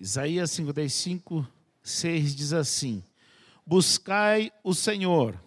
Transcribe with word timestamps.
Isaías 0.00 0.50
55, 0.52 1.46
6 1.82 2.34
diz 2.34 2.54
assim: 2.54 3.04
Buscai 3.66 4.50
o 4.64 4.72
Senhor 4.72 5.38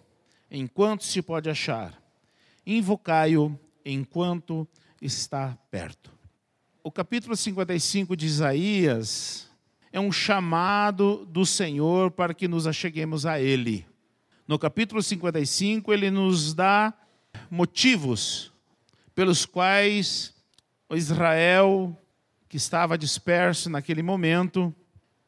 enquanto 0.48 1.02
se 1.02 1.20
pode 1.20 1.50
achar, 1.50 2.00
invocai-o 2.64 3.58
enquanto 3.84 4.66
está 5.02 5.58
perto. 5.72 6.12
O 6.84 6.92
capítulo 6.92 7.36
55 7.36 8.16
de 8.16 8.26
Isaías 8.26 9.50
é 9.92 9.98
um 9.98 10.12
chamado 10.12 11.26
do 11.26 11.44
Senhor 11.44 12.12
para 12.12 12.32
que 12.32 12.46
nos 12.46 12.68
acheguemos 12.68 13.26
a 13.26 13.40
Ele. 13.40 13.84
No 14.46 14.56
capítulo 14.56 15.02
55, 15.02 15.92
ele 15.92 16.12
nos 16.12 16.54
dá 16.54 16.94
motivos 17.50 18.52
pelos 19.16 19.44
quais 19.44 20.32
Israel 20.92 21.98
que 22.54 22.58
estava 22.58 22.96
disperso 22.96 23.68
naquele 23.68 24.00
momento, 24.00 24.72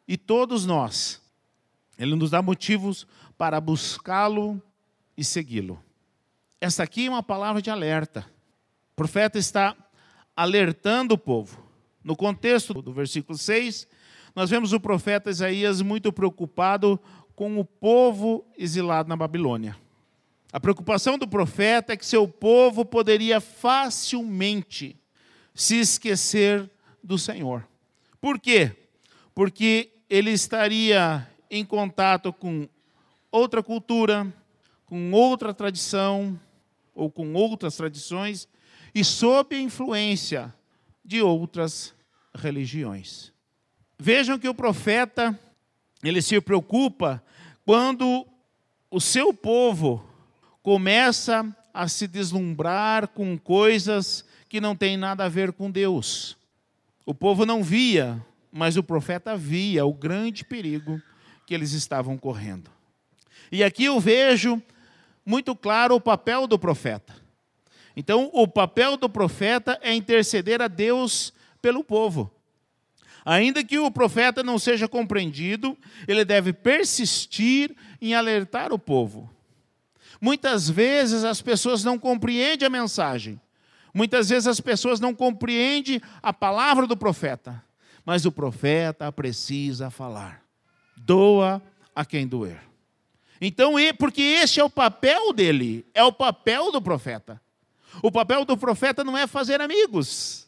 e 0.07 0.17
todos 0.17 0.65
nós. 0.65 1.21
Ele 1.99 2.15
nos 2.15 2.31
dá 2.31 2.41
motivos 2.41 3.05
para 3.37 3.61
buscá-lo 3.61 4.63
e 5.17 5.25
segui-lo. 5.25 5.83
Esta 6.61 6.85
aqui 6.85 7.07
é 7.07 7.11
uma 7.11 7.25
palavra 7.25 7.61
de 7.61 7.69
alerta. 7.69 8.25
O 8.93 8.95
profeta 8.95 9.41
está 9.41 9.77
alertando 10.37 11.15
o 11.15 11.19
povo. 11.19 11.61
No 12.05 12.15
contexto 12.15 12.75
do 12.75 12.93
versículo 12.93 13.37
6, 13.37 13.89
nós 14.33 14.49
vemos 14.49 14.73
o 14.73 14.79
profeta 14.79 15.29
Isaías 15.29 15.83
muito 15.83 16.13
preocupado 16.13 16.97
com 17.35 17.59
o 17.59 17.65
povo 17.65 18.47
exilado 18.57 19.09
na 19.09 19.17
Babilônia. 19.17 19.77
A 20.53 20.61
preocupação 20.61 21.19
do 21.19 21.27
profeta 21.27 21.93
é 21.93 21.97
que 21.97 22.07
seu 22.07 22.29
povo 22.29 22.85
poderia 22.85 23.41
facilmente 23.41 24.97
se 25.53 25.81
esquecer 25.81 26.71
do 27.07 27.17
Senhor. 27.17 27.67
Por 28.21 28.41
quê? 28.41 28.73
Porque 29.35 29.93
ele 30.11 30.31
estaria 30.31 31.27
em 31.51 31.65
contato 31.65 32.33
com 32.33 32.69
outra 33.31 33.63
cultura, 33.63 34.33
com 34.85 35.13
outra 35.13 35.55
tradição 35.55 36.39
ou 36.95 37.11
com 37.11 37.33
outras 37.35 37.77
tradições 37.77 38.49
e 38.95 39.05
sob 39.05 39.55
a 39.55 39.61
influência 39.61 40.53
de 41.05 41.23
outras 41.23 41.95
religiões. 42.35 43.33
Vejam 43.99 44.39
que 44.39 44.49
o 44.49 44.55
profeta 44.55 45.39
ele 46.03 46.21
se 46.21 46.41
preocupa 46.41 47.23
quando 47.65 48.27
o 48.91 49.01
seu 49.01 49.33
povo 49.33 50.05
começa 50.63 51.47
a 51.73 51.87
se 51.89 52.09
deslumbrar 52.09 53.09
com 53.09 53.39
coisas 53.39 54.25
que 54.49 54.61
não 54.61 54.75
têm 54.75 54.97
nada 54.97 55.25
a 55.25 55.29
ver 55.29 55.53
com 55.53 55.71
Deus. 55.71 56.37
O 57.07 57.15
povo 57.15 57.47
não 57.47 57.63
via, 57.63 58.21
mas 58.51 58.77
o 58.77 58.83
profeta 58.83 59.37
via 59.37 59.87
o 59.87 59.95
grande 59.95 60.45
perigo 60.45 61.01
que 61.47 61.55
eles 61.55 61.71
estavam 61.71 62.19
correndo. 62.19 62.69
E 63.53 63.63
aqui 63.63 63.85
eu 63.85 64.01
vejo 64.01 64.61
muito 65.25 65.55
claro 65.55 65.95
o 65.95 66.01
papel 66.01 66.49
do 66.49 66.59
profeta. 66.59 67.15
Então, 67.97 68.29
o 68.33 68.47
papel 68.49 68.97
do 68.97 69.09
profeta 69.09 69.79
é 69.81 69.95
interceder 69.95 70.61
a 70.61 70.67
Deus 70.67 71.33
pelo 71.63 71.85
povo. 71.85 72.31
Ainda 73.25 73.65
que 73.65 73.79
o 73.79 73.91
profeta 73.91 74.43
não 74.43 74.59
seja 74.59 74.87
compreendido, 74.89 75.79
ele 76.07 76.25
deve 76.25 76.53
persistir 76.53 77.75
em 78.01 78.15
alertar 78.15 78.73
o 78.73 78.79
povo. 78.79 79.31
Muitas 80.21 80.69
vezes 80.69 81.25
as 81.25 81.41
pessoas 81.41 81.85
não 81.85 81.99
compreendem 81.99 82.67
a 82.67 82.71
mensagem, 82.71 83.41
Muitas 83.97 84.29
vezes 84.29 84.47
as 84.47 84.61
pessoas 84.61 85.01
não 85.01 85.15
compreendem 85.15 86.03
a 86.23 86.31
palavra 86.31 86.87
do 86.87 86.95
profeta, 86.95 87.65
mas 88.05 88.27
o 88.27 88.31
profeta 88.31 89.11
precisa 89.11 89.89
falar. 89.89 90.43
Doa 90.95 91.63
a 91.95 92.05
quem 92.05 92.29
doer. 92.29 92.61
Então, 93.41 93.73
porque 93.99 94.21
esse 94.21 94.61
é 94.61 94.65
o 94.65 94.69
papel 94.69 95.33
dele, 95.33 95.87
é 95.95 96.05
o 96.05 96.13
papel 96.13 96.71
do 96.71 96.83
profeta. 96.83 97.41
O 98.03 98.13
papel 98.13 98.45
do 98.45 98.55
profeta 98.55 99.03
não 99.03 99.17
é 99.17 99.27
fazer 99.27 99.63
amigos. 99.63 100.47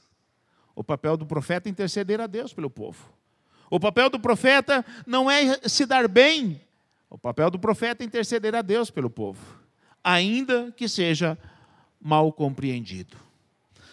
O 0.77 0.85
papel 0.85 1.17
do 1.17 1.25
profeta 1.25 1.71
é 1.71 1.73
interceder 1.73 2.21
a 2.21 2.27
Deus 2.27 2.53
pelo 2.53 2.69
povo. 2.69 3.09
O 3.71 3.81
papel 3.81 4.11
do 4.11 4.21
profeta 4.21 4.85
não 5.07 5.31
é 5.31 5.59
se 5.67 5.87
dar 5.87 6.07
bem. 6.07 6.61
O 7.09 7.17
papel 7.17 7.51
do 7.51 7.59
profeta 7.59 8.05
é 8.05 8.07
interceder 8.07 8.55
a 8.55 8.61
Deus 8.61 8.91
pelo 8.91 9.09
povo, 9.09 9.41
ainda 10.05 10.71
que 10.73 10.87
seja 10.87 11.39
mal 11.99 12.31
compreendido. 12.31 13.28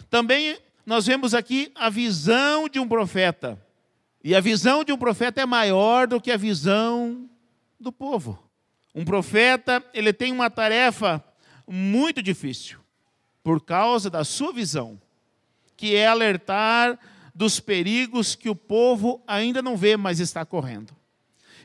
Também 0.09 0.57
nós 0.85 1.07
vemos 1.07 1.33
aqui 1.33 1.71
a 1.73 1.89
visão 1.89 2.69
de 2.69 2.79
um 2.79 2.87
profeta. 2.87 3.59
E 4.23 4.35
a 4.35 4.39
visão 4.39 4.83
de 4.83 4.91
um 4.91 4.97
profeta 4.97 5.41
é 5.41 5.45
maior 5.45 6.07
do 6.07 6.21
que 6.21 6.31
a 6.31 6.37
visão 6.37 7.29
do 7.79 7.91
povo. 7.91 8.39
Um 8.93 9.03
profeta, 9.03 9.83
ele 9.93 10.13
tem 10.13 10.31
uma 10.31 10.49
tarefa 10.49 11.23
muito 11.67 12.21
difícil, 12.21 12.79
por 13.43 13.61
causa 13.61 14.09
da 14.09 14.23
sua 14.23 14.53
visão, 14.53 14.99
que 15.75 15.95
é 15.95 16.07
alertar 16.07 16.97
dos 17.33 17.59
perigos 17.59 18.35
que 18.35 18.49
o 18.49 18.55
povo 18.55 19.21
ainda 19.27 19.61
não 19.61 19.75
vê, 19.75 19.97
mas 19.97 20.19
está 20.19 20.45
correndo. 20.45 20.95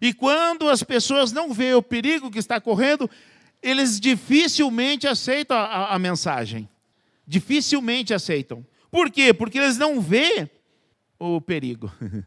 E 0.01 0.13
quando 0.13 0.69
as 0.69 0.83
pessoas 0.83 1.31
não 1.31 1.53
veem 1.53 1.75
o 1.75 1.83
perigo 1.83 2.31
que 2.31 2.39
está 2.39 2.61
correndo, 2.61 3.09
eles 3.63 4.01
dificilmente 4.01 5.07
aceitam 5.07 5.57
a, 5.57 5.65
a, 5.65 5.95
a 5.95 5.99
mensagem 5.99 6.69
dificilmente 7.31 8.13
aceitam. 8.13 8.67
Por 8.91 9.09
quê? 9.09 9.33
Porque 9.33 9.57
eles 9.57 9.79
não 9.79 10.01
vê 10.01 10.51
o 11.17 11.41
perigo. 11.41 11.89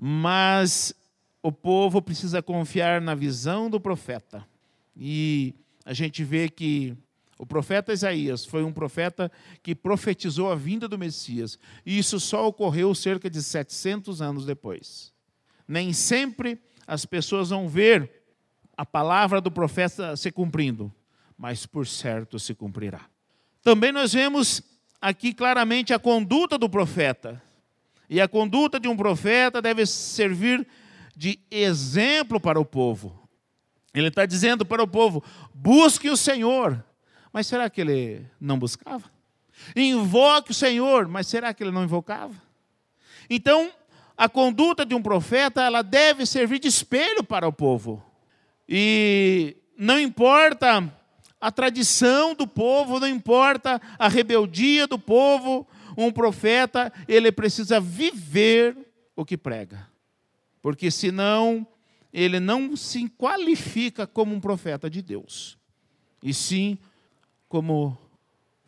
Mas 0.00 0.94
o 1.42 1.52
povo 1.52 2.00
precisa 2.00 2.40
confiar 2.40 2.98
na 3.02 3.14
visão 3.14 3.68
do 3.68 3.78
profeta. 3.78 4.48
E 4.96 5.54
a 5.84 5.92
gente 5.92 6.24
vê 6.24 6.48
que 6.48 6.96
o 7.36 7.44
profeta 7.44 7.92
Isaías 7.92 8.46
foi 8.46 8.64
um 8.64 8.72
profeta 8.72 9.30
que 9.62 9.74
profetizou 9.74 10.50
a 10.50 10.54
vinda 10.54 10.88
do 10.88 10.98
Messias. 10.98 11.58
E 11.84 11.98
isso 11.98 12.18
só 12.18 12.48
ocorreu 12.48 12.94
cerca 12.94 13.28
de 13.28 13.42
700 13.42 14.22
anos 14.22 14.46
depois. 14.46 15.12
Nem 15.68 15.92
sempre 15.92 16.58
as 16.86 17.04
pessoas 17.04 17.50
vão 17.50 17.68
ver 17.68 18.10
a 18.78 18.86
palavra 18.86 19.42
do 19.42 19.50
profeta 19.50 20.16
se 20.16 20.32
cumprindo, 20.32 20.90
mas 21.36 21.66
por 21.66 21.86
certo 21.86 22.38
se 22.38 22.54
cumprirá. 22.54 23.11
Também 23.62 23.92
nós 23.92 24.12
vemos 24.12 24.62
aqui 25.00 25.32
claramente 25.32 25.92
a 25.92 25.98
conduta 25.98 26.58
do 26.58 26.68
profeta. 26.68 27.40
E 28.08 28.20
a 28.20 28.28
conduta 28.28 28.78
de 28.78 28.88
um 28.88 28.96
profeta 28.96 29.62
deve 29.62 29.86
servir 29.86 30.66
de 31.16 31.38
exemplo 31.50 32.40
para 32.40 32.60
o 32.60 32.64
povo. 32.64 33.28
Ele 33.94 34.08
está 34.08 34.26
dizendo 34.26 34.64
para 34.64 34.82
o 34.82 34.88
povo: 34.88 35.22
busque 35.54 36.10
o 36.10 36.16
Senhor. 36.16 36.84
Mas 37.32 37.46
será 37.46 37.70
que 37.70 37.80
ele 37.80 38.26
não 38.40 38.58
buscava? 38.58 39.10
Invoque 39.74 40.50
o 40.50 40.54
Senhor, 40.54 41.08
mas 41.08 41.26
será 41.26 41.54
que 41.54 41.62
ele 41.62 41.70
não 41.70 41.84
invocava? 41.84 42.34
Então, 43.30 43.70
a 44.16 44.28
conduta 44.28 44.84
de 44.84 44.94
um 44.94 45.02
profeta, 45.02 45.62
ela 45.62 45.82
deve 45.82 46.26
servir 46.26 46.58
de 46.58 46.68
espelho 46.68 47.24
para 47.24 47.48
o 47.48 47.52
povo. 47.52 48.04
E 48.68 49.56
não 49.76 49.98
importa 49.98 50.92
a 51.42 51.50
tradição 51.50 52.36
do 52.36 52.46
povo, 52.46 53.00
não 53.00 53.08
importa 53.08 53.82
a 53.98 54.06
rebeldia 54.06 54.86
do 54.86 54.96
povo, 54.96 55.66
um 55.98 56.12
profeta, 56.12 56.92
ele 57.08 57.32
precisa 57.32 57.80
viver 57.80 58.76
o 59.16 59.24
que 59.24 59.36
prega. 59.36 59.88
Porque 60.62 60.88
senão 60.88 61.66
ele 62.12 62.38
não 62.38 62.76
se 62.76 63.08
qualifica 63.08 64.06
como 64.06 64.32
um 64.32 64.38
profeta 64.38 64.88
de 64.88 65.02
Deus. 65.02 65.58
E 66.22 66.32
sim 66.32 66.78
como 67.48 67.98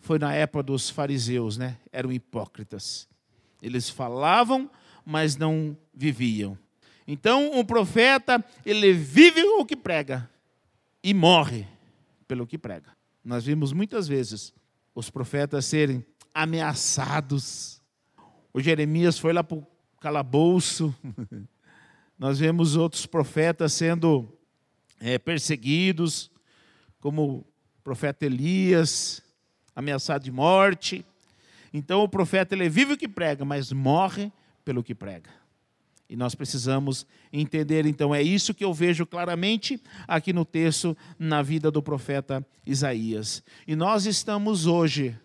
foi 0.01 0.19
na 0.19 0.35
época 0.35 0.65
dos 0.65 0.91
fariseus, 0.91 1.57
né? 1.57 1.79
Eram 1.93 2.11
hipócritas. 2.11 3.07
Eles 3.63 3.89
falavam, 3.89 4.69
mas 5.07 5.37
não 5.37 5.77
viviam. 5.95 6.59
Então, 7.07 7.53
um 7.53 7.65
profeta, 7.65 8.45
ele 8.67 8.93
vive 8.93 9.45
o 9.45 9.65
que 9.65 9.77
prega 9.77 10.29
e 11.05 11.15
morre 11.15 11.69
pelo 12.27 12.47
que 12.47 12.59
prega. 12.59 12.91
Nós 13.25 13.45
vimos 13.45 13.73
muitas 13.73 14.07
vezes 14.07 14.53
os 14.95 15.11
profetas 15.11 15.65
serem 15.65 16.05
ameaçados. 16.33 17.81
O 18.53 18.61
Jeremias 18.61 19.19
foi 19.19 19.33
lá 19.33 19.43
para 19.43 19.57
o 19.57 19.67
calabouço. 20.01 20.95
Nós 22.19 22.39
vemos 22.39 22.77
outros 22.77 23.07
profetas 23.07 23.73
sendo 23.73 24.29
é, 25.01 25.19
perseguidos, 25.19 26.31
como 27.01 27.39
o 27.39 27.45
profeta 27.83 28.25
Elias, 28.25 29.23
ameaçado 29.75 30.25
de 30.25 30.31
morte. 30.31 31.05
Então 31.73 32.03
o 32.03 32.09
profeta 32.09 32.55
ele 32.55 32.69
vive 32.69 32.95
o 32.95 32.97
que 32.97 33.09
prega, 33.09 33.45
mas 33.45 33.73
morre 33.73 34.33
pelo 34.65 34.83
que 34.83 34.95
prega. 34.95 35.31
E 36.09 36.17
nós 36.17 36.35
precisamos 36.35 37.07
entender, 37.33 37.87
então, 37.87 38.15
é 38.15 38.23
isso 38.23 38.55
que 38.55 38.65
eu 38.65 38.75
vejo 38.75 39.07
claramente 39.07 39.81
aqui 40.07 40.33
no 40.33 40.45
texto, 40.45 40.97
na 41.19 41.43
vida 41.43 41.71
do 41.71 41.83
profeta 41.83 42.47
Isaías. 42.67 43.43
E 43.67 43.75
nós 43.75 44.07
estamos 44.07 44.67
hoje 44.67 45.19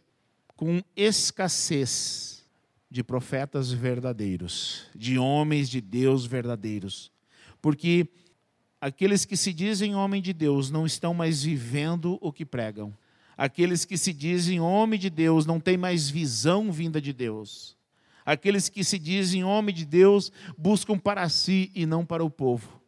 com 0.56 0.82
escassez 0.96 2.46
de 2.90 3.04
profetas 3.04 3.72
verdadeiros, 3.72 4.86
de 4.96 5.18
homens 5.18 5.70
de 5.70 5.80
Deus 5.80 6.26
verdadeiros. 6.26 7.12
Porque 7.62 8.08
aqueles 8.82 9.26
que 9.26 9.38
se 9.38 9.54
dizem 9.54 9.96
homem 9.96 10.22
de 10.22 10.34
Deus 10.34 10.72
não 10.72 10.86
estão 10.86 11.14
mais 11.14 11.44
vivendo 11.44 12.18
o 12.22 12.32
que 12.32 12.46
pregam. 12.46 12.94
Aqueles 13.38 13.86
que 13.86 13.98
se 13.98 14.12
dizem 14.12 14.60
homem 14.60 15.00
de 15.00 15.10
Deus 15.10 15.46
não 15.46 15.60
têm 15.60 15.78
mais 15.78 16.10
visão 16.10 16.72
vinda 16.72 17.00
de 17.00 17.14
Deus. 17.14 17.78
Aqueles 18.30 18.70
que 18.70 18.84
se 18.84 19.00
dizem 19.00 19.44
homem 19.44 19.74
de 19.74 19.84
Deus 19.84 20.32
buscam 20.56 21.00
para 21.00 21.28
si 21.30 21.72
e 21.74 21.88
não 21.88 22.06
para 22.06 22.24
o 22.24 22.30
povo. 22.30 22.80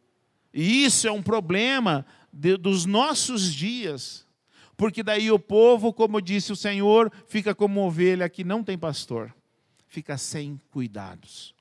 E 0.54 0.84
isso 0.84 1.08
é 1.08 1.10
um 1.10 1.20
problema 1.20 2.06
de, 2.32 2.56
dos 2.56 2.86
nossos 2.86 3.52
dias. 3.52 4.24
Porque 4.76 5.02
daí 5.02 5.32
o 5.32 5.40
povo, 5.40 5.92
como 5.92 6.22
disse 6.22 6.52
o 6.52 6.56
Senhor, 6.56 7.12
fica 7.26 7.56
como 7.56 7.84
ovelha 7.84 8.28
que 8.28 8.44
não 8.44 8.62
tem 8.62 8.78
pastor, 8.78 9.34
fica 9.88 10.16
sem 10.16 10.60
cuidados. 10.70 11.56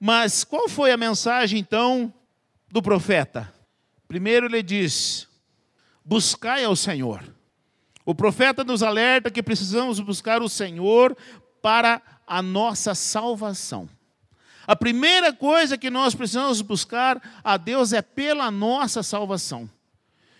Mas 0.00 0.42
qual 0.42 0.68
foi 0.68 0.90
a 0.90 0.96
mensagem 0.96 1.60
então 1.60 2.12
do 2.72 2.82
profeta? 2.82 3.54
Primeiro 4.08 4.46
ele 4.46 4.64
diz: 4.64 5.28
buscai 6.04 6.64
ao 6.64 6.74
Senhor. 6.74 7.22
O 8.04 8.16
profeta 8.16 8.64
nos 8.64 8.82
alerta 8.82 9.30
que 9.30 9.44
precisamos 9.44 10.00
buscar 10.00 10.42
o 10.42 10.48
Senhor 10.48 11.16
para 11.62 12.02
a 12.26 12.42
nossa 12.42 12.94
salvação. 12.94 13.88
A 14.66 14.74
primeira 14.74 15.32
coisa 15.32 15.78
que 15.78 15.88
nós 15.88 16.14
precisamos 16.14 16.60
buscar 16.60 17.22
a 17.44 17.56
Deus 17.56 17.92
é 17.92 18.02
pela 18.02 18.50
nossa 18.50 19.02
salvação. 19.02 19.70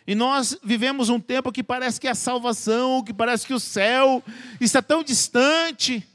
E 0.07 0.15
nós 0.15 0.57
vivemos 0.63 1.09
um 1.09 1.21
tempo 1.21 1.53
que 1.53 1.63
parece 1.63 2.01
que 2.01 2.09
a 2.09 2.15
salvação, 2.15 3.03
que 3.03 3.15
parece 3.15 3.47
que 3.47 3.55
o 3.55 3.61
céu 3.61 4.23
está 4.61 4.83
tão 4.83 5.03
distante, 5.03 6.07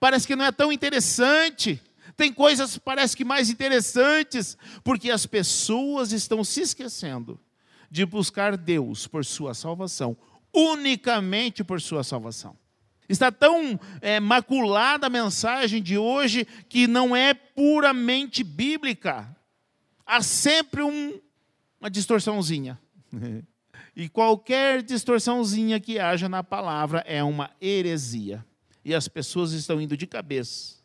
parece 0.00 0.26
que 0.26 0.36
não 0.36 0.44
é 0.44 0.52
tão 0.52 0.72
interessante. 0.72 1.80
Tem 2.16 2.32
coisas 2.32 2.78
parece 2.78 3.16
que 3.16 3.24
mais 3.24 3.50
interessantes, 3.50 4.56
porque 4.82 5.10
as 5.10 5.26
pessoas 5.26 6.12
estão 6.12 6.44
se 6.44 6.60
esquecendo 6.60 7.40
de 7.90 8.04
buscar 8.04 8.56
Deus 8.56 9.06
por 9.06 9.24
sua 9.24 9.54
salvação, 9.54 10.16
unicamente 10.52 11.62
por 11.62 11.80
sua 11.80 12.04
salvação. 12.04 12.56
Está 13.08 13.30
tão 13.30 13.78
é, 14.00 14.18
maculada 14.18 15.06
a 15.06 15.10
mensagem 15.10 15.82
de 15.82 15.98
hoje 15.98 16.46
que 16.68 16.86
não 16.86 17.14
é 17.14 17.34
puramente 17.34 18.42
bíblica. 18.42 19.34
Há 20.06 20.22
sempre 20.22 20.82
um, 20.82 21.20
uma 21.80 21.90
distorçãozinha. 21.90 22.78
E 23.96 24.08
qualquer 24.08 24.82
distorçãozinha 24.82 25.78
que 25.78 26.00
haja 26.00 26.28
na 26.28 26.42
palavra 26.42 27.04
é 27.06 27.22
uma 27.22 27.50
heresia. 27.60 28.44
E 28.84 28.92
as 28.92 29.06
pessoas 29.06 29.52
estão 29.52 29.80
indo 29.80 29.96
de 29.96 30.04
cabeça. 30.04 30.78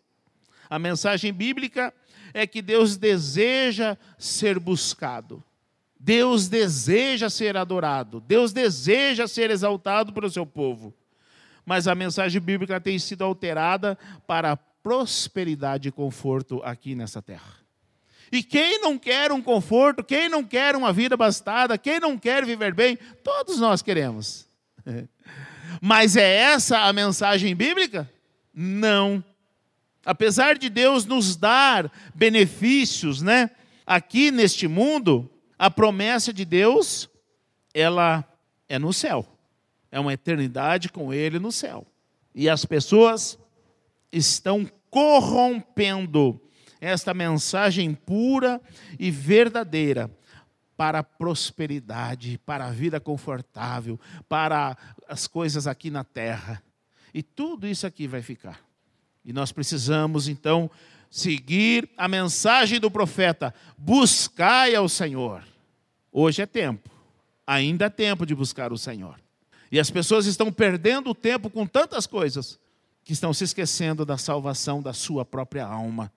A 0.70 0.78
mensagem 0.78 1.34
bíblica 1.34 1.92
é 2.34 2.46
que 2.46 2.62
Deus 2.62 2.98
deseja 2.98 3.98
ser 4.18 4.60
buscado. 4.60 5.44
Deus 6.00 6.48
deseja 6.48 7.30
ser 7.30 7.58
adorado. 7.58 8.22
Deus 8.22 8.54
deseja 8.54 9.28
ser 9.28 9.50
exaltado 9.50 10.14
pelo 10.14 10.30
seu 10.30 10.46
povo. 10.46 10.94
Mas 11.70 11.88
a 11.88 11.94
mensagem 11.94 12.42
bíblica 12.42 12.82
tem 12.82 12.98
sido 12.98 13.24
alterada 13.24 13.96
para 14.26 14.58
prosperidade 14.58 15.90
e 15.90 15.92
conforto 15.92 16.64
aqui 16.64 16.96
nessa 16.96 17.22
terra. 17.22 17.60
E 18.32 18.42
quem 18.42 18.82
não 18.82 18.98
quer 18.98 19.32
um 19.32 19.40
conforto, 19.40 20.04
quem 20.04 20.28
não 20.28 20.44
quer 20.44 20.76
uma 20.76 20.92
vida 20.92 21.16
bastada, 21.16 21.78
quem 21.78 22.00
não 22.00 22.18
quer 22.18 22.44
viver 22.44 22.74
bem, 22.74 22.98
todos 23.24 23.60
nós 23.60 23.84
queremos. 23.84 24.48
Mas 25.80 26.16
é 26.16 26.38
essa 26.38 26.80
a 26.80 26.92
mensagem 26.92 27.56
bíblica? 27.56 28.12
Não. 28.52 29.24
Apesar 30.04 30.58
de 30.58 30.72
Deus 30.72 31.06
nos 31.06 31.36
dar 31.36 31.92
benefícios, 32.16 33.22
né, 33.22 33.52
aqui 33.86 34.32
neste 34.32 34.68
mundo, 34.68 35.30
a 35.60 35.70
promessa 35.70 36.34
de 36.34 36.46
Deus, 36.46 37.08
ela 37.76 38.26
é 38.68 38.80
no 38.80 38.92
céu. 38.92 39.39
É 39.92 40.00
uma 40.00 40.14
eternidade 40.14 40.90
com 40.90 41.14
ele 41.14 41.40
no 41.40 41.52
céu. 41.52 41.86
E 42.34 42.50
as 42.50 42.66
pessoas 42.66 43.38
estão 44.12 44.70
corrompendo 44.90 46.42
esta 46.82 47.14
mensagem 47.14 47.94
pura 47.94 48.62
e 48.98 49.12
verdadeira 49.12 50.10
para 50.78 51.00
a 51.00 51.04
prosperidade, 51.04 52.40
para 52.46 52.66
a 52.66 52.72
vida 52.72 53.00
confortável, 53.00 54.00
para 54.30 54.78
as 55.08 55.28
coisas 55.28 55.68
aqui 55.68 55.90
na 55.90 56.04
terra. 56.04 56.64
E 57.14 57.22
tudo 57.22 57.68
isso 57.68 57.86
aqui 57.86 58.08
vai 58.08 58.22
ficar. 58.22 58.62
E 59.26 59.34
nós 59.34 59.52
precisamos 59.52 60.28
então 60.28 60.72
seguir 61.10 61.90
a 61.98 62.08
mensagem 62.08 62.80
do 62.80 62.90
profeta: 62.90 63.54
buscai 63.78 64.74
ao 64.74 64.88
Senhor. 64.88 65.44
Hoje 66.12 66.42
é 66.42 66.46
tempo, 66.46 66.90
ainda 67.46 67.86
é 67.86 67.90
tempo 67.90 68.26
de 68.26 68.34
buscar 68.34 68.72
o 68.72 68.78
Senhor. 68.78 69.20
E 69.72 69.80
as 69.80 69.90
pessoas 69.90 70.26
estão 70.26 70.52
perdendo 70.52 71.12
o 71.12 71.16
tempo 71.16 71.50
com 71.50 71.66
tantas 71.66 72.08
coisas 72.08 72.60
que 73.04 73.14
estão 73.14 73.34
se 73.34 73.44
esquecendo 73.44 74.06
da 74.06 74.18
salvação 74.18 74.82
da 74.82 74.94
sua 74.94 75.24
própria 75.24 75.66
alma 75.66 76.12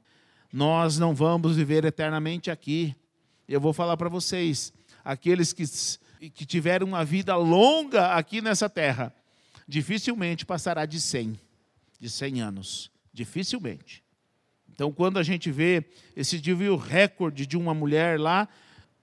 nós 0.52 0.98
não 0.98 1.14
vamos 1.14 1.56
viver 1.56 1.84
eternamente 1.84 2.50
aqui. 2.50 2.94
Eu 3.48 3.60
vou 3.60 3.72
falar 3.72 3.96
para 3.96 4.08
vocês, 4.08 4.72
aqueles 5.02 5.52
que, 5.52 5.64
que 6.30 6.44
tiveram 6.44 6.86
uma 6.86 7.04
vida 7.04 7.34
longa 7.36 8.14
aqui 8.14 8.42
nessa 8.42 8.68
terra, 8.68 9.14
dificilmente 9.66 10.44
passará 10.44 10.84
de 10.84 11.00
100, 11.00 11.40
de 11.98 12.10
100 12.10 12.42
anos, 12.42 12.90
dificilmente. 13.12 14.04
Então, 14.70 14.92
quando 14.92 15.18
a 15.18 15.22
gente 15.22 15.50
vê, 15.50 15.84
esse 16.14 16.38
dia 16.38 16.54
recorde 16.76 17.46
de 17.46 17.56
uma 17.56 17.72
mulher 17.72 18.20
lá 18.20 18.48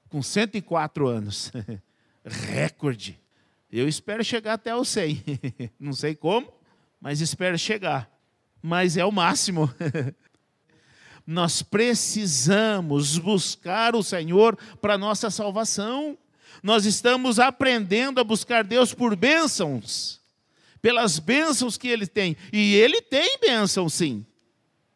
com 0.10 0.22
104 0.22 1.08
anos. 1.08 1.52
recorde. 2.24 3.20
Eu 3.72 3.88
espero 3.88 4.24
chegar 4.24 4.54
até 4.54 4.76
os 4.76 4.88
100. 4.90 5.24
Não 5.80 5.94
sei 5.94 6.16
como, 6.16 6.52
mas 7.00 7.22
espero 7.22 7.58
chegar. 7.58 8.10
Mas 8.62 8.98
é 8.98 9.06
o 9.06 9.12
máximo. 9.12 9.74
Nós 11.26 11.62
precisamos 11.62 13.20
buscar 13.20 13.96
o 13.96 14.02
Senhor 14.02 14.58
para 14.82 14.98
nossa 14.98 15.30
salvação. 15.30 16.18
Nós 16.64 16.86
estamos 16.86 17.40
aprendendo 17.40 18.20
a 18.20 18.24
buscar 18.24 18.64
Deus 18.64 18.94
por 18.94 19.16
bênçãos, 19.16 20.20
pelas 20.82 21.20
bênçãos 21.20 21.78
que 21.78 21.88
Ele 21.88 22.08
tem. 22.08 22.36
E 22.52 22.74
Ele 22.76 23.02
tem 23.02 23.38
bênção, 23.40 23.88
sim. 23.88 24.26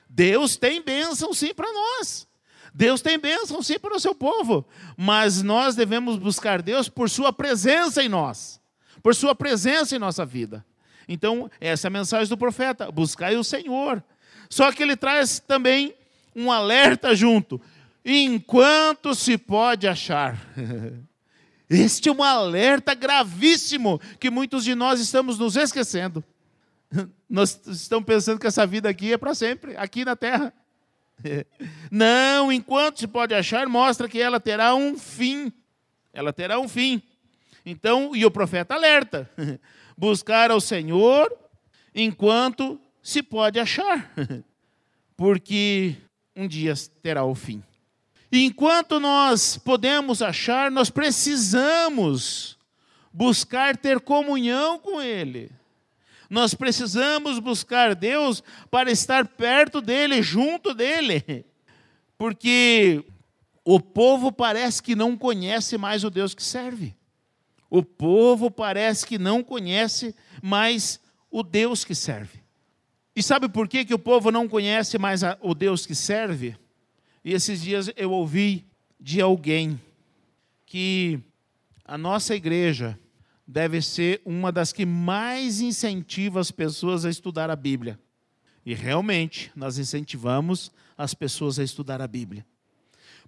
Deus 0.09 0.57
tem 0.57 0.81
bênção, 0.81 1.33
sim, 1.33 1.53
para 1.53 1.71
nós. 1.71 2.27
Deus 2.73 3.01
tem 3.01 3.19
bênção, 3.19 3.61
sim, 3.61 3.77
para 3.77 3.95
o 3.95 3.99
seu 3.99 4.15
povo. 4.15 4.65
Mas 4.97 5.43
nós 5.43 5.75
devemos 5.75 6.17
buscar 6.17 6.61
Deus 6.61 6.89
por 6.89 7.09
Sua 7.09 7.31
presença 7.31 8.03
em 8.03 8.09
nós, 8.09 8.59
por 9.03 9.13
Sua 9.13 9.35
presença 9.35 9.95
em 9.95 9.99
nossa 9.99 10.25
vida. 10.25 10.65
Então, 11.07 11.51
essa 11.59 11.87
é 11.87 11.89
a 11.89 11.91
mensagem 11.91 12.29
do 12.29 12.37
profeta: 12.37 12.89
buscai 12.89 13.35
o 13.35 13.43
Senhor. 13.43 14.01
Só 14.49 14.71
que 14.71 14.81
ele 14.81 14.95
traz 14.95 15.39
também 15.39 15.93
um 16.35 16.51
alerta 16.51 17.13
junto. 17.13 17.61
Enquanto 18.05 19.13
se 19.13 19.37
pode 19.37 19.87
achar. 19.87 20.39
Este 21.69 22.09
é 22.09 22.11
um 22.11 22.21
alerta 22.21 22.93
gravíssimo 22.93 23.99
que 24.19 24.29
muitos 24.29 24.63
de 24.63 24.75
nós 24.75 24.99
estamos 24.99 25.39
nos 25.39 25.55
esquecendo. 25.55 26.23
Nós 27.27 27.59
estamos 27.65 28.05
pensando 28.05 28.39
que 28.39 28.45
essa 28.45 28.67
vida 28.67 28.87
aqui 28.87 29.13
é 29.13 29.17
para 29.17 29.33
sempre, 29.33 29.75
aqui 29.75 30.05
na 30.05 30.15
terra. 30.15 30.53
Não, 31.89 32.51
enquanto 32.51 32.99
se 32.99 33.07
pode 33.07 33.33
achar, 33.33 33.67
mostra 33.67 34.07
que 34.07 34.21
ela 34.21 34.39
terá 34.39 34.75
um 34.75 34.97
fim. 34.97 35.51
Ela 36.13 36.31
terá 36.31 36.59
um 36.59 36.67
fim. 36.67 37.01
Então, 37.65 38.15
e 38.15 38.25
o 38.25 38.31
profeta 38.31 38.75
alerta: 38.75 39.29
buscar 39.97 40.51
ao 40.51 40.59
Senhor 40.59 41.31
enquanto 41.93 42.79
se 43.01 43.21
pode 43.21 43.59
achar. 43.59 44.11
Porque 45.15 45.95
um 46.35 46.47
dia 46.47 46.73
terá 47.01 47.23
o 47.23 47.35
fim. 47.35 47.63
Enquanto 48.31 48.99
nós 48.99 49.57
podemos 49.57 50.21
achar, 50.21 50.71
nós 50.71 50.89
precisamos 50.89 52.57
buscar 53.13 53.77
ter 53.77 53.99
comunhão 53.99 54.79
com 54.79 54.99
Ele. 54.99 55.51
Nós 56.27 56.55
precisamos 56.55 57.37
buscar 57.37 57.93
Deus 57.93 58.41
para 58.71 58.89
estar 58.89 59.27
perto 59.27 59.79
dEle, 59.79 60.23
junto 60.23 60.73
dEle. 60.73 61.45
Porque 62.17 63.05
o 63.63 63.79
povo 63.79 64.31
parece 64.31 64.81
que 64.81 64.95
não 64.95 65.15
conhece 65.15 65.77
mais 65.77 66.03
o 66.03 66.09
Deus 66.09 66.33
que 66.33 66.41
serve. 66.41 66.95
O 67.75 67.81
povo 67.81 68.51
parece 68.51 69.03
que 69.03 69.17
não 69.17 69.43
conhece 69.43 70.13
mais 70.43 70.99
o 71.31 71.41
Deus 71.41 71.83
que 71.83 71.95
serve. 71.95 72.37
E 73.15 73.23
sabe 73.23 73.49
por 73.49 73.67
que, 73.67 73.83
que 73.83 73.95
o 73.95 73.97
povo 73.97 74.29
não 74.29 74.47
conhece 74.47 74.99
mais 74.99 75.23
a, 75.23 75.39
o 75.41 75.55
Deus 75.55 75.83
que 75.83 75.95
serve? 75.95 76.55
E 77.25 77.33
esses 77.33 77.63
dias 77.63 77.89
eu 77.97 78.11
ouvi 78.11 78.67
de 78.99 79.19
alguém 79.19 79.81
que 80.67 81.19
a 81.83 81.97
nossa 81.97 82.35
igreja 82.35 82.99
deve 83.47 83.81
ser 83.81 84.21
uma 84.23 84.51
das 84.51 84.71
que 84.71 84.85
mais 84.85 85.59
incentiva 85.59 86.39
as 86.39 86.51
pessoas 86.51 87.05
a 87.05 87.09
estudar 87.09 87.49
a 87.49 87.55
Bíblia. 87.55 87.99
E 88.63 88.75
realmente 88.75 89.51
nós 89.55 89.79
incentivamos 89.79 90.71
as 90.95 91.15
pessoas 91.15 91.57
a 91.57 91.63
estudar 91.63 92.03
a 92.03 92.07
Bíblia. 92.07 92.45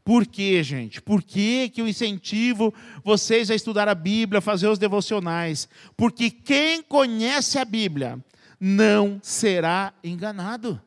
Por 0.06 0.28
quê, 0.28 0.62
gente? 0.62 1.02
Por 1.02 1.24
que, 1.24 1.68
que 1.68 1.82
eu 1.82 1.88
incentivo 1.88 2.72
vocês 3.04 3.50
a 3.50 3.56
estudar 3.56 3.88
a 3.90 3.96
Bíblia, 3.96 4.38
a 4.38 4.42
fazer 4.42 4.68
os 4.68 4.78
devocionais? 4.78 5.68
Porque 5.98 6.30
quem 6.30 6.84
conhece 6.84 7.58
a 7.58 7.66
Bíblia 7.66 8.24
não 8.60 9.20
será 9.24 9.92
enganado. 10.04 10.80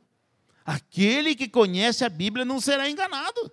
Aquele 0.64 1.34
que 1.34 1.48
conhece 1.48 2.04
a 2.04 2.08
Bíblia 2.08 2.44
não 2.44 2.60
será 2.60 2.88
enganado. 2.88 3.50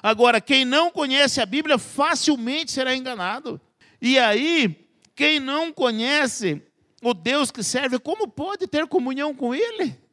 Agora, 0.00 0.40
quem 0.40 0.64
não 0.64 0.92
conhece 0.92 1.40
a 1.40 1.46
Bíblia 1.46 1.76
facilmente 1.76 2.70
será 2.70 2.94
enganado. 2.94 3.60
E 4.00 4.16
aí, 4.16 4.86
quem 5.16 5.40
não 5.40 5.72
conhece 5.72 6.62
o 7.02 7.12
Deus 7.12 7.50
que 7.50 7.64
serve, 7.64 7.98
como 7.98 8.28
pode 8.28 8.68
ter 8.68 8.86
comunhão 8.86 9.34
com 9.34 9.52
Ele? 9.52 10.03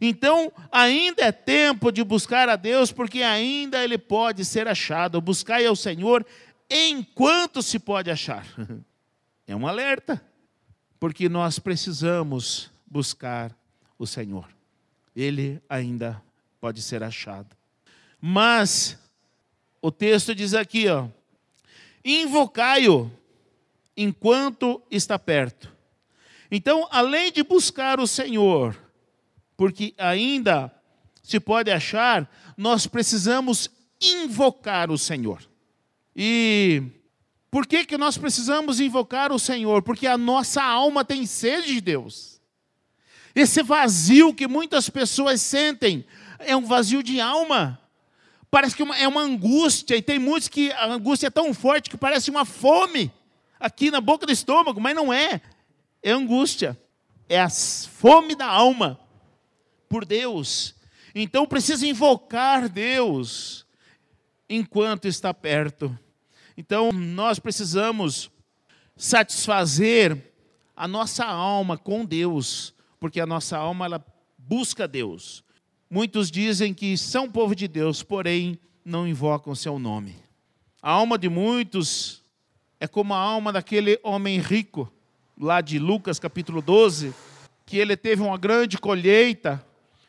Então, 0.00 0.52
ainda 0.70 1.22
é 1.22 1.32
tempo 1.32 1.90
de 1.90 2.02
buscar 2.02 2.48
a 2.48 2.56
Deus, 2.56 2.90
porque 2.90 3.22
ainda 3.22 3.82
Ele 3.82 3.98
pode 3.98 4.44
ser 4.44 4.66
achado. 4.68 5.20
Buscai 5.20 5.66
ao 5.66 5.76
Senhor 5.76 6.24
enquanto 6.68 7.62
se 7.62 7.78
pode 7.78 8.10
achar. 8.10 8.46
É 9.46 9.54
um 9.54 9.66
alerta, 9.66 10.24
porque 10.98 11.28
nós 11.28 11.58
precisamos 11.58 12.70
buscar 12.86 13.54
o 13.98 14.06
Senhor. 14.06 14.48
Ele 15.14 15.60
ainda 15.68 16.22
pode 16.58 16.80
ser 16.80 17.02
achado. 17.02 17.54
Mas 18.18 18.98
o 19.82 19.92
texto 19.92 20.34
diz 20.34 20.54
aqui, 20.54 20.88
ó: 20.88 21.08
Invocai-o 22.02 23.12
enquanto 23.94 24.82
está 24.90 25.18
perto. 25.18 25.70
Então, 26.50 26.88
além 26.90 27.30
de 27.32 27.42
buscar 27.42 28.00
o 28.00 28.06
Senhor, 28.06 28.76
porque 29.56 29.94
ainda 29.98 30.72
se 31.22 31.40
pode 31.40 31.70
achar, 31.70 32.30
nós 32.56 32.86
precisamos 32.86 33.70
invocar 34.00 34.90
o 34.90 34.98
Senhor. 34.98 35.42
E 36.14 36.82
por 37.50 37.66
que, 37.66 37.84
que 37.84 37.96
nós 37.96 38.18
precisamos 38.18 38.78
invocar 38.80 39.32
o 39.32 39.38
Senhor? 39.38 39.82
Porque 39.82 40.06
a 40.06 40.18
nossa 40.18 40.62
alma 40.62 41.04
tem 41.04 41.24
sede 41.24 41.74
de 41.74 41.80
Deus. 41.80 42.40
Esse 43.34 43.62
vazio 43.62 44.34
que 44.34 44.46
muitas 44.46 44.90
pessoas 44.90 45.40
sentem 45.40 46.04
é 46.38 46.54
um 46.54 46.64
vazio 46.64 47.02
de 47.02 47.20
alma. 47.20 47.80
Parece 48.50 48.76
que 48.76 48.82
é 48.82 49.08
uma 49.08 49.22
angústia, 49.22 49.96
e 49.96 50.02
tem 50.02 50.18
muitos 50.18 50.48
que 50.48 50.70
a 50.72 50.86
angústia 50.86 51.26
é 51.26 51.30
tão 51.30 51.52
forte 51.52 51.90
que 51.90 51.96
parece 51.96 52.30
uma 52.30 52.44
fome 52.44 53.10
aqui 53.58 53.90
na 53.90 54.00
boca 54.00 54.26
do 54.26 54.32
estômago, 54.32 54.80
mas 54.80 54.94
não 54.94 55.12
é. 55.12 55.40
É 56.02 56.12
angústia. 56.12 56.78
É 57.28 57.40
a 57.40 57.48
fome 57.48 58.34
da 58.36 58.46
alma 58.46 59.00
por 59.88 60.04
Deus. 60.04 60.74
Então 61.14 61.46
precisa 61.46 61.86
invocar 61.86 62.68
Deus 62.68 63.66
enquanto 64.48 65.06
está 65.06 65.32
perto. 65.32 65.96
Então 66.56 66.92
nós 66.92 67.38
precisamos 67.38 68.30
satisfazer 68.96 70.32
a 70.76 70.88
nossa 70.88 71.24
alma 71.24 71.76
com 71.76 72.04
Deus, 72.04 72.74
porque 72.98 73.20
a 73.20 73.26
nossa 73.26 73.56
alma 73.56 73.84
ela 73.84 74.04
busca 74.36 74.86
Deus. 74.88 75.44
Muitos 75.88 76.30
dizem 76.30 76.74
que 76.74 76.96
são 76.96 77.30
povo 77.30 77.54
de 77.54 77.68
Deus, 77.68 78.02
porém 78.02 78.58
não 78.84 79.06
invocam 79.06 79.54
seu 79.54 79.78
nome. 79.78 80.16
A 80.82 80.90
alma 80.90 81.16
de 81.16 81.28
muitos 81.28 82.22
é 82.80 82.86
como 82.86 83.14
a 83.14 83.18
alma 83.18 83.52
daquele 83.52 83.98
homem 84.02 84.38
rico, 84.38 84.92
lá 85.40 85.60
de 85.60 85.78
Lucas 85.78 86.18
capítulo 86.18 86.60
12, 86.60 87.14
que 87.64 87.78
ele 87.78 87.96
teve 87.96 88.22
uma 88.22 88.36
grande 88.36 88.76
colheita, 88.76 89.64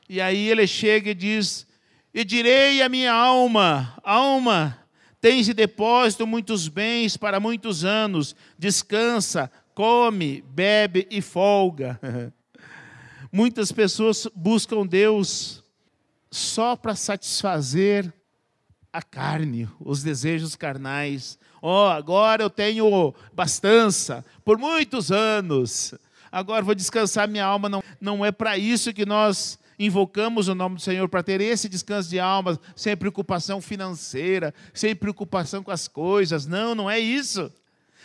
e 0.08 0.22
aí 0.22 0.50
ele 0.50 0.68
chega 0.68 1.12
e 1.12 1.16
diz: 1.16 1.68
E 2.14 2.24
direi 2.24 2.82
à 2.82 2.90
minha 2.90 3.14
alma, 3.14 3.98
alma, 4.04 4.80
tens 5.20 5.48
de 5.48 5.54
depósito 5.54 6.28
muitos 6.28 6.68
bens 6.68 7.18
para 7.18 7.40
muitos 7.40 7.84
anos, 7.84 8.36
descansa, 8.58 9.52
come, 9.74 10.44
bebe 10.48 11.08
e 11.10 11.22
folga. 11.22 12.00
Muitas 13.32 13.70
pessoas 13.70 14.26
buscam 14.34 14.88
Deus 14.88 15.62
só 16.32 16.74
para 16.74 16.96
satisfazer 16.96 18.14
a 18.94 19.02
carne, 19.02 19.68
os 19.78 20.02
desejos 20.02 20.56
carnais. 20.56 21.38
Ó, 21.62 21.88
oh, 21.88 21.90
agora 21.90 22.44
eu 22.44 22.50
tenho 22.50 23.14
bastança 23.34 24.24
por 24.46 24.58
muitos 24.58 25.12
anos. 25.12 25.94
Agora 26.32 26.64
vou 26.64 26.74
descansar 26.74 27.28
minha 27.28 27.44
alma. 27.44 27.68
Não, 27.68 27.84
não 28.00 28.24
é 28.24 28.32
para 28.32 28.58
isso 28.58 28.94
que 28.94 29.06
nós 29.06 29.60
invocamos 29.78 30.48
o 30.48 30.56
nome 30.56 30.76
do 30.76 30.82
Senhor 30.82 31.08
para 31.10 31.24
ter 31.24 31.42
esse 31.42 31.68
descanso 31.68 32.10
de 32.10 32.20
alma, 32.20 32.60
sem 32.76 32.96
preocupação 32.96 33.62
financeira, 33.62 34.54
sem 34.74 34.96
preocupação 34.96 35.64
com 35.64 35.72
as 35.72 35.88
coisas. 35.88 36.46
Não, 36.46 36.74
não 36.74 36.90
é 36.90 37.00
isso. 37.00 37.52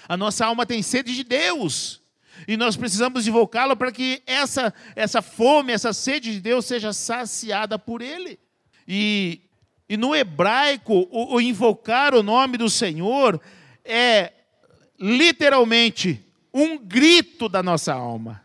A 0.08 0.16
nossa 0.16 0.46
alma 0.46 0.66
tem 0.66 0.82
sede 0.82 1.14
de 1.14 1.24
Deus. 1.24 2.00
E 2.48 2.56
nós 2.56 2.76
precisamos 2.76 3.26
invocá-lo 3.26 3.76
para 3.76 3.92
que 3.92 4.22
essa, 4.26 4.72
essa 4.96 5.20
fome, 5.20 5.72
essa 5.72 5.92
sede 5.92 6.32
de 6.32 6.40
Deus 6.40 6.64
seja 6.64 6.92
saciada 6.92 7.78
por 7.78 8.02
Ele. 8.02 8.38
E, 8.88 9.42
e 9.88 9.96
no 9.96 10.14
hebraico, 10.14 11.08
o, 11.10 11.34
o 11.34 11.40
invocar 11.40 12.14
o 12.14 12.22
nome 12.22 12.56
do 12.56 12.70
Senhor 12.70 13.40
é 13.84 14.32
literalmente 14.98 16.24
um 16.52 16.78
grito 16.78 17.48
da 17.48 17.62
nossa 17.62 17.92
alma. 17.92 18.42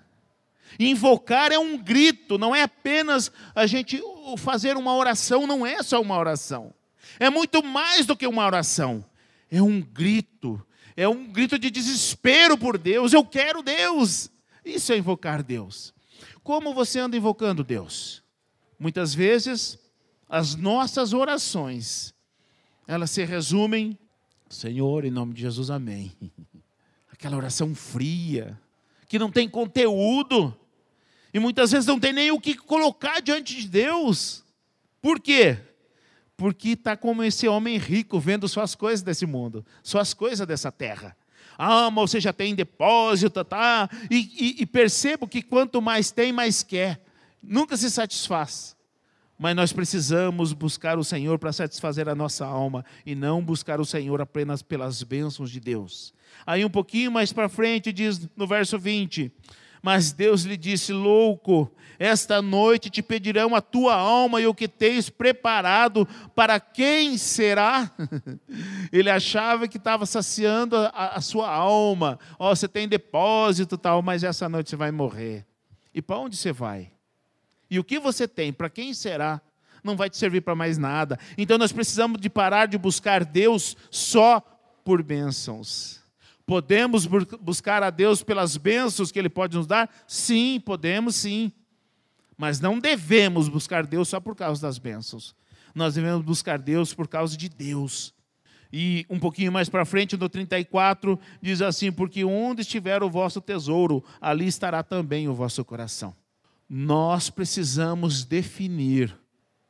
Invocar 0.79 1.51
é 1.51 1.59
um 1.59 1.77
grito, 1.77 2.37
não 2.37 2.55
é 2.55 2.63
apenas 2.63 3.31
a 3.53 3.65
gente 3.65 4.01
fazer 4.37 4.75
uma 4.77 4.95
oração, 4.95 5.47
não 5.47 5.65
é 5.65 5.81
só 5.83 6.01
uma 6.01 6.17
oração. 6.17 6.73
É 7.19 7.29
muito 7.29 7.63
mais 7.63 8.05
do 8.05 8.15
que 8.15 8.27
uma 8.27 8.45
oração. 8.45 9.05
É 9.49 9.61
um 9.61 9.81
grito, 9.81 10.61
é 10.97 11.07
um 11.07 11.27
grito 11.27 11.57
de 11.57 11.69
desespero 11.69 12.57
por 12.57 12.77
Deus. 12.77 13.13
Eu 13.13 13.23
quero 13.23 13.61
Deus. 13.61 14.29
Isso 14.63 14.91
é 14.91 14.97
invocar 14.97 15.43
Deus. 15.43 15.93
Como 16.43 16.73
você 16.73 16.99
anda 16.99 17.15
invocando 17.15 17.63
Deus? 17.63 18.23
Muitas 18.77 19.13
vezes 19.13 19.79
as 20.27 20.55
nossas 20.55 21.13
orações, 21.13 22.13
elas 22.87 23.11
se 23.11 23.23
resumem, 23.23 23.97
Senhor, 24.49 25.05
em 25.05 25.11
nome 25.11 25.33
de 25.33 25.41
Jesus, 25.41 25.69
amém. 25.69 26.11
Aquela 27.11 27.37
oração 27.37 27.73
fria, 27.73 28.59
que 29.07 29.17
não 29.17 29.31
tem 29.31 29.47
conteúdo, 29.47 30.55
e 31.35 31.39
muitas 31.39 31.73
vezes 31.73 31.85
não 31.85 31.99
tem 31.99 32.13
nem 32.13 32.31
o 32.31 32.39
que 32.39 32.55
colocar 32.55 33.19
diante 33.19 33.57
de 33.57 33.67
Deus. 33.67 34.41
Por 35.01 35.19
quê? 35.19 35.57
Porque 36.37 36.69
está 36.69 36.95
como 36.95 37.21
esse 37.21 37.45
homem 37.45 37.77
rico 37.77 38.17
vendo 38.21 38.47
só 38.47 38.61
as 38.61 38.73
coisas 38.73 39.01
desse 39.01 39.25
mundo, 39.25 39.65
só 39.83 39.99
as 39.99 40.13
coisas 40.13 40.47
dessa 40.47 40.71
terra. 40.71 41.13
Ah, 41.57 41.91
mas 41.91 42.09
você 42.09 42.21
já 42.21 42.31
tem 42.31 42.55
depósito, 42.55 43.43
tá? 43.43 43.89
E, 44.09 44.15
e, 44.15 44.61
e 44.61 44.65
percebo 44.65 45.27
que 45.27 45.41
quanto 45.41 45.81
mais 45.81 46.09
tem, 46.09 46.31
mais 46.31 46.63
quer. 46.63 47.03
Nunca 47.43 47.75
se 47.75 47.91
satisfaz. 47.91 48.73
Mas 49.37 49.57
nós 49.57 49.73
precisamos 49.73 50.53
buscar 50.53 50.97
o 50.97 51.03
Senhor 51.03 51.37
para 51.37 51.51
satisfazer 51.51 52.07
a 52.07 52.15
nossa 52.15 52.45
alma 52.45 52.85
e 53.05 53.13
não 53.13 53.43
buscar 53.43 53.81
o 53.81 53.85
Senhor 53.85 54.21
apenas 54.21 54.61
pelas 54.61 55.03
bênçãos 55.03 55.51
de 55.51 55.59
Deus. 55.59 56.13
Aí 56.45 56.63
um 56.63 56.69
pouquinho 56.69 57.11
mais 57.11 57.33
para 57.33 57.49
frente 57.49 57.91
diz 57.91 58.25
no 58.37 58.47
verso 58.47 58.79
20: 58.79 59.29
mas 59.85 60.11
Deus 60.11 60.41
lhe 60.41 60.57
disse: 60.57 60.91
Louco, 60.91 61.71
esta 61.99 62.41
noite 62.41 62.89
te 62.89 63.03
pedirão 63.03 63.53
a 63.53 63.61
tua 63.61 63.93
alma 63.93 64.41
e 64.41 64.47
o 64.47 64.53
que 64.55 64.67
tens 64.67 65.11
preparado, 65.11 66.07
para 66.33 66.59
quem 66.59 67.19
será? 67.19 67.91
Ele 68.91 69.11
achava 69.11 69.67
que 69.67 69.77
estava 69.77 70.07
saciando 70.07 70.75
a, 70.75 71.17
a, 71.17 71.21
sua 71.21 71.53
alma. 71.53 72.17
Ó, 72.39 72.49
oh, 72.49 72.55
você 72.55 72.67
tem 72.67 72.87
depósito 72.87 73.77
tal, 73.77 74.01
mas 74.01 74.23
essa 74.23 74.49
noite 74.49 74.71
você 74.71 74.75
vai 74.75 74.89
morrer. 74.89 75.45
E 75.93 76.01
para 76.01 76.17
onde 76.17 76.35
você 76.35 76.51
vai? 76.51 76.91
E 77.69 77.77
o 77.77 77.83
que 77.83 77.99
você 77.99 78.27
tem? 78.27 78.51
Para 78.51 78.71
quem 78.71 78.91
será? 78.91 79.39
Não 79.83 79.95
vai 79.95 80.09
te 80.09 80.17
servir 80.17 80.41
para 80.41 80.55
mais 80.55 80.79
nada. 80.79 81.19
Então 81.37 81.59
nós 81.59 81.71
precisamos 81.71 82.19
de 82.19 82.27
parar 82.27 82.65
de 82.65 82.75
buscar 82.75 83.23
Deus 83.23 83.77
só 83.91 84.41
por 84.83 85.03
bênçãos. 85.03 86.03
Podemos 86.45 87.05
buscar 87.05 87.81
a 87.81 87.89
Deus 87.89 88.21
pelas 88.21 88.55
bênçãos 88.55 89.11
que 89.11 89.17
Ele 89.17 89.29
pode 89.29 89.57
nos 89.57 89.65
dar? 89.65 89.89
Sim, 90.07 90.61
podemos 90.63 91.15
sim. 91.15 91.51
Mas 92.37 92.59
não 92.59 92.79
devemos 92.79 93.47
buscar 93.47 93.85
Deus 93.85 94.09
só 94.09 94.19
por 94.19 94.35
causa 94.35 94.61
das 94.61 94.77
bênçãos. 94.77 95.35
Nós 95.73 95.95
devemos 95.95 96.23
buscar 96.23 96.59
Deus 96.59 96.93
por 96.93 97.07
causa 97.07 97.35
de 97.35 97.49
Deus. 97.49 98.13
E 98.71 99.05
um 99.09 99.19
pouquinho 99.19 99.51
mais 99.51 99.69
para 99.69 99.85
frente, 99.85 100.17
no 100.17 100.29
34, 100.29 101.19
diz 101.41 101.61
assim: 101.61 101.91
Porque 101.91 102.23
onde 102.23 102.61
estiver 102.61 103.01
o 103.01 103.09
vosso 103.09 103.41
tesouro, 103.41 104.03
ali 104.21 104.47
estará 104.47 104.83
também 104.83 105.27
o 105.27 105.33
vosso 105.33 105.63
coração. 105.65 106.15
Nós 106.69 107.29
precisamos 107.29 108.23
definir 108.23 109.17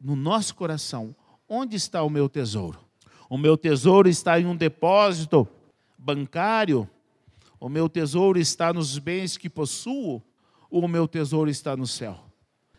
no 0.02 0.16
nosso 0.16 0.56
coração 0.56 1.16
onde 1.48 1.76
está 1.76 2.04
o 2.04 2.10
meu 2.10 2.28
tesouro. 2.28 2.80
O 3.30 3.38
meu 3.38 3.58
tesouro 3.58 4.10
está 4.10 4.40
em 4.40 4.46
um 4.46 4.56
depósito 4.56 5.48
bancário? 6.06 6.88
O 7.60 7.68
meu 7.68 7.90
tesouro 7.90 8.38
está 8.38 8.72
nos 8.72 9.00
bens 9.00 9.38
que 9.38 9.50
possuo? 9.50 10.22
Ou 10.70 10.86
o 10.86 10.88
meu 10.88 11.08
tesouro 11.08 11.50
está 11.50 11.76
no 11.76 11.88
céu? 11.88 12.20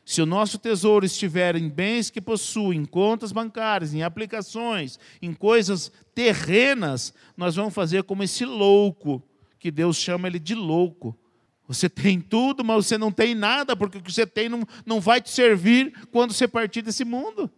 Se 0.04 0.23
o 0.23 0.26
nosso 0.26 0.59
tesouro 0.59 1.04
estiver 1.04 1.56
em 1.56 1.68
bens 1.68 2.09
que 2.09 2.21
possui, 2.21 2.76
em 2.76 2.85
contas 2.85 3.33
bancárias, 3.33 3.92
em 3.92 4.04
aplicações, 4.04 5.00
em 5.21 5.35
coisas 5.35 5.90
terrenas, 6.14 7.12
nós 7.37 7.56
vamos 7.56 7.75
fazer 7.75 8.04
como 8.04 8.23
esse 8.23 8.45
louco, 8.45 9.21
que 9.59 9.73
Deus 9.73 9.97
chama 9.97 10.28
ele 10.28 10.38
de 10.38 10.54
louco. 10.54 11.18
Você 11.66 11.88
tem 11.88 12.21
tudo, 12.21 12.64
mas 12.64 12.87
você 12.87 12.97
não 12.97 13.11
tem 13.11 13.35
nada, 13.35 13.75
porque 13.75 13.99
o 13.99 14.02
que 14.02 14.12
você 14.12 14.25
tem 14.25 14.49
não, 14.49 14.62
não 14.85 15.00
vai 15.00 15.21
te 15.21 15.30
servir 15.30 15.92
quando 16.12 16.33
você 16.33 16.47
partir 16.47 16.83
desse 16.83 17.04
mundo. 17.04 17.50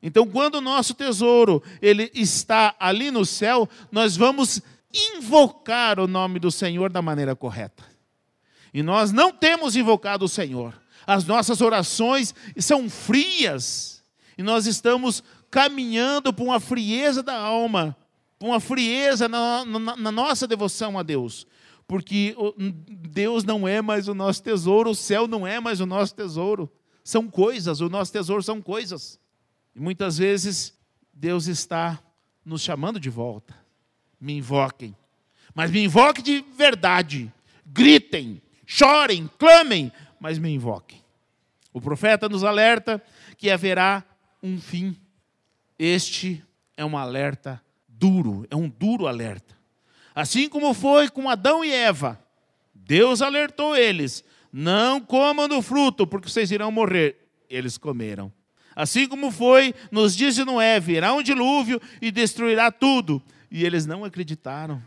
Então, 0.00 0.24
quando 0.26 0.56
o 0.56 0.60
nosso 0.60 0.94
tesouro 0.94 1.60
ele 1.82 2.08
está 2.14 2.76
ali 2.78 3.10
no 3.10 3.26
céu, 3.26 3.68
nós 3.90 4.16
vamos 4.16 4.62
invocar 4.92 5.98
o 6.00 6.06
nome 6.06 6.38
do 6.38 6.50
Senhor 6.50 6.90
da 6.90 7.00
maneira 7.00 7.36
correta. 7.36 7.84
E 8.72 8.82
nós 8.82 9.12
não 9.12 9.32
temos 9.32 9.76
invocado 9.76 10.24
o 10.24 10.28
Senhor 10.28 10.74
as 11.06 11.24
nossas 11.24 11.60
orações 11.60 12.34
são 12.58 12.88
frias, 12.88 14.02
e 14.36 14.42
nós 14.42 14.66
estamos 14.66 15.22
caminhando 15.50 16.32
para 16.32 16.44
uma 16.44 16.60
frieza 16.60 17.22
da 17.22 17.36
alma, 17.36 17.96
para 18.38 18.48
uma 18.48 18.60
frieza 18.60 19.28
na, 19.28 19.64
na, 19.64 19.96
na 19.96 20.12
nossa 20.12 20.46
devoção 20.46 20.98
a 20.98 21.02
Deus, 21.02 21.46
porque 21.86 22.36
Deus 22.88 23.44
não 23.44 23.66
é 23.66 23.82
mais 23.82 24.08
o 24.08 24.14
nosso 24.14 24.42
tesouro, 24.42 24.90
o 24.90 24.94
céu 24.94 25.26
não 25.26 25.46
é 25.46 25.58
mais 25.58 25.80
o 25.80 25.86
nosso 25.86 26.14
tesouro, 26.14 26.70
são 27.02 27.28
coisas, 27.28 27.80
o 27.80 27.88
nosso 27.88 28.12
tesouro 28.12 28.42
são 28.42 28.62
coisas. 28.62 29.18
E 29.74 29.80
muitas 29.80 30.18
vezes 30.18 30.78
Deus 31.12 31.48
está 31.48 31.98
nos 32.44 32.62
chamando 32.62 33.00
de 33.00 33.10
volta. 33.10 33.54
Me 34.20 34.36
invoquem, 34.36 34.94
mas 35.54 35.70
me 35.70 35.82
invoquem 35.82 36.22
de 36.22 36.44
verdade. 36.56 37.32
Gritem, 37.66 38.42
chorem, 38.66 39.30
clamem, 39.38 39.90
mas 40.20 40.38
me 40.38 40.50
invoquem. 40.50 41.00
O 41.72 41.80
profeta 41.80 42.28
nos 42.28 42.44
alerta 42.44 43.02
que 43.38 43.50
haverá 43.50 44.04
um 44.42 44.60
fim. 44.60 44.96
Este 45.78 46.44
é 46.76 46.84
um 46.84 46.96
alerta 46.96 47.62
duro, 47.88 48.46
é 48.50 48.56
um 48.56 48.68
duro 48.68 49.06
alerta. 49.06 49.56
Assim 50.14 50.48
como 50.48 50.74
foi 50.74 51.08
com 51.08 51.28
Adão 51.28 51.64
e 51.64 51.72
Eva, 51.72 52.20
Deus 52.74 53.22
alertou 53.22 53.76
eles: 53.76 54.24
não 54.52 55.00
comam 55.00 55.48
do 55.48 55.62
fruto, 55.62 56.06
porque 56.06 56.28
vocês 56.28 56.50
irão 56.50 56.70
morrer. 56.70 57.16
Eles 57.48 57.78
comeram. 57.78 58.32
Assim 58.74 59.06
como 59.06 59.30
foi 59.30 59.74
nos 59.90 60.16
de 60.16 60.44
Noé: 60.44 60.80
virá 60.80 61.12
um 61.14 61.22
dilúvio 61.22 61.80
e 62.00 62.10
destruirá 62.10 62.70
tudo. 62.70 63.22
E 63.50 63.64
eles 63.64 63.84
não 63.86 64.04
acreditaram. 64.04 64.82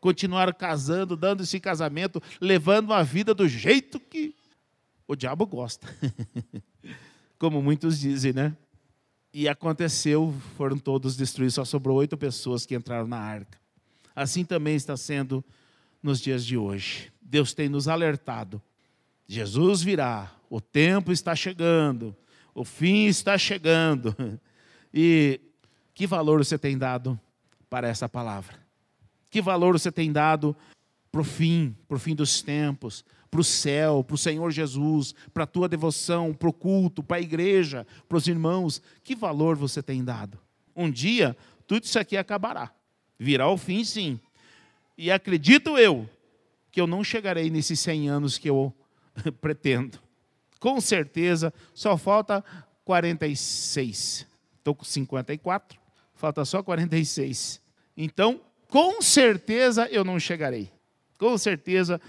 Continuaram 0.00 0.52
casando, 0.52 1.16
dando 1.16 1.42
esse 1.42 1.60
casamento, 1.60 2.20
levando 2.40 2.92
a 2.92 3.02
vida 3.02 3.32
do 3.32 3.48
jeito 3.48 4.00
que 4.00 4.34
o 5.06 5.14
diabo 5.14 5.46
gosta. 5.46 5.86
Como 7.38 7.62
muitos 7.62 7.98
dizem, 7.98 8.32
né? 8.32 8.56
E 9.32 9.48
aconteceu, 9.48 10.34
foram 10.56 10.76
todos 10.76 11.16
destruídos, 11.16 11.54
só 11.54 11.64
sobrou 11.64 11.96
oito 11.96 12.16
pessoas 12.16 12.66
que 12.66 12.74
entraram 12.74 13.06
na 13.06 13.16
arca. 13.16 13.58
Assim 14.14 14.44
também 14.44 14.74
está 14.74 14.96
sendo 14.96 15.42
nos 16.02 16.20
dias 16.20 16.44
de 16.44 16.56
hoje. 16.56 17.10
Deus 17.20 17.54
tem 17.54 17.68
nos 17.68 17.88
alertado. 17.88 18.60
Jesus 19.26 19.82
virá, 19.82 20.30
o 20.50 20.60
tempo 20.60 21.12
está 21.12 21.34
chegando, 21.34 22.14
o 22.54 22.64
fim 22.64 23.06
está 23.06 23.38
chegando. 23.38 24.14
E 24.94 25.40
que 25.94 26.06
valor 26.06 26.44
você 26.44 26.58
tem 26.58 26.76
dado 26.76 27.18
para 27.72 27.88
essa 27.88 28.06
palavra? 28.06 28.54
Que 29.30 29.40
valor 29.40 29.78
você 29.78 29.90
tem 29.90 30.12
dado 30.12 30.54
para 31.10 31.22
o 31.22 31.24
fim, 31.24 31.74
para 31.88 31.96
o 31.96 31.98
fim 31.98 32.14
dos 32.14 32.42
tempos, 32.42 33.02
para 33.30 33.40
o 33.40 33.44
céu, 33.44 34.04
para 34.04 34.14
o 34.14 34.18
Senhor 34.18 34.50
Jesus, 34.50 35.14
para 35.32 35.44
a 35.44 35.46
tua 35.46 35.70
devoção, 35.70 36.34
para 36.34 36.50
o 36.50 36.52
culto, 36.52 37.02
para 37.02 37.16
a 37.16 37.20
igreja, 37.22 37.86
para 38.06 38.18
os 38.18 38.28
irmãos. 38.28 38.82
Que 39.02 39.14
valor 39.14 39.56
você 39.56 39.82
tem 39.82 40.04
dado? 40.04 40.38
Um 40.76 40.90
dia, 40.90 41.34
tudo 41.66 41.84
isso 41.84 41.98
aqui 41.98 42.14
acabará. 42.14 42.70
Virá 43.18 43.48
o 43.48 43.56
fim, 43.56 43.82
sim. 43.84 44.20
E 44.98 45.10
acredito 45.10 45.78
eu 45.78 46.06
que 46.70 46.78
eu 46.78 46.86
não 46.86 47.02
chegarei 47.02 47.48
nesses 47.48 47.80
100 47.80 48.10
anos 48.10 48.36
que 48.36 48.50
eu 48.50 48.70
pretendo. 49.40 49.98
Com 50.60 50.78
certeza, 50.78 51.54
só 51.72 51.96
falta 51.96 52.44
46. 52.84 54.26
Estou 54.58 54.74
com 54.74 54.84
54, 54.84 55.80
falta 56.14 56.44
só 56.44 56.62
46. 56.62 57.61
Então, 57.96 58.40
com 58.68 59.02
certeza 59.02 59.88
eu 59.88 60.04
não 60.04 60.18
chegarei. 60.18 60.70
Com 61.18 61.36
certeza 61.36 62.00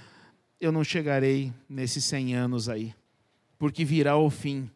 eu 0.59 0.71
não 0.71 0.83
chegarei 0.83 1.53
nesses 1.67 2.05
100 2.05 2.35
anos 2.35 2.69
aí, 2.69 2.93
porque 3.59 3.83
virá 3.83 4.17
o 4.17 4.29
fim. 4.29 4.69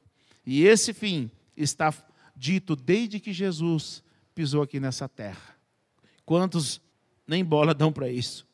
E 0.46 0.64
esse 0.64 0.94
fim 0.94 1.32
está 1.56 1.94
dito 2.36 2.76
desde 2.76 3.20
que 3.20 3.34
Jesus 3.34 4.04
pisou 4.36 4.62
aqui 4.62 4.80
nessa 4.80 5.08
terra. 5.08 5.56
Quantos 6.26 6.82
nem 7.26 7.44
bola 7.44 7.74
dão 7.74 7.92
para 7.92 8.10
isso? 8.10 8.46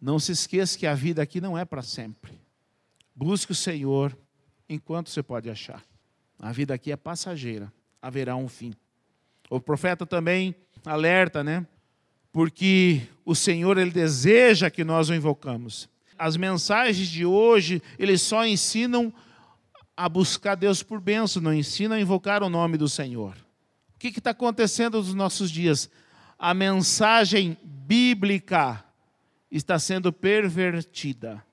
Não 0.00 0.18
se 0.18 0.32
esqueça 0.32 0.78
que 0.78 0.86
a 0.86 0.94
vida 0.94 1.22
aqui 1.22 1.40
não 1.40 1.56
é 1.56 1.64
para 1.64 1.82
sempre. 1.82 2.32
Busque 3.14 3.52
o 3.52 3.54
Senhor 3.54 4.16
enquanto 4.68 5.10
você 5.10 5.22
pode 5.22 5.48
achar. 5.48 5.82
A 6.38 6.52
vida 6.52 6.74
aqui 6.74 6.90
é 6.92 6.96
passageira, 6.96 7.72
haverá 8.00 8.36
um 8.36 8.48
fim. 8.48 8.74
O 9.48 9.60
profeta 9.60 10.04
também 10.04 10.54
alerta, 10.84 11.44
né? 11.44 11.66
Porque 12.32 13.02
o 13.24 13.34
Senhor 13.34 13.76
ele 13.78 13.90
deseja 13.90 14.70
que 14.70 14.82
nós 14.82 15.10
o 15.10 15.14
invocamos 15.14 15.92
as 16.22 16.36
mensagens 16.36 17.08
de 17.08 17.26
hoje, 17.26 17.82
eles 17.98 18.22
só 18.22 18.46
ensinam 18.46 19.12
a 19.96 20.08
buscar 20.08 20.54
Deus 20.54 20.80
por 20.80 21.00
bênção, 21.00 21.42
não 21.42 21.52
ensinam 21.52 21.96
a 21.96 22.00
invocar 22.00 22.44
o 22.44 22.48
nome 22.48 22.78
do 22.78 22.88
Senhor. 22.88 23.34
O 23.92 23.98
que 23.98 24.06
está 24.06 24.30
acontecendo 24.30 24.98
nos 24.98 25.14
nossos 25.14 25.50
dias? 25.50 25.90
A 26.38 26.54
mensagem 26.54 27.58
bíblica 27.64 28.84
está 29.50 29.80
sendo 29.80 30.12
pervertida. 30.12 31.44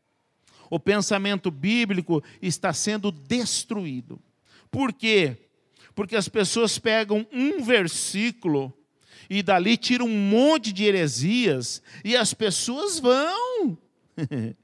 O 0.69 0.79
pensamento 0.79 1.49
bíblico 1.49 2.23
está 2.39 2.71
sendo 2.71 3.11
destruído. 3.11 4.21
Por 4.69 4.93
quê? 4.93 5.49
Porque 5.95 6.15
as 6.15 6.29
pessoas 6.29 6.77
pegam 6.77 7.25
um 7.33 7.63
versículo 7.63 8.71
e 9.29 9.43
dali 9.43 9.77
tiram 9.77 10.05
um 10.05 10.17
monte 10.17 10.73
de 10.73 10.85
heresias 10.85 11.81
e 12.03 12.17
as 12.17 12.33
pessoas 12.33 12.99
vão 12.99 13.77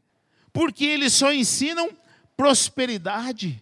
Porque 0.52 0.86
eles 0.86 1.14
só 1.14 1.34
ensinam 1.34 1.90
prosperidade. 2.38 3.62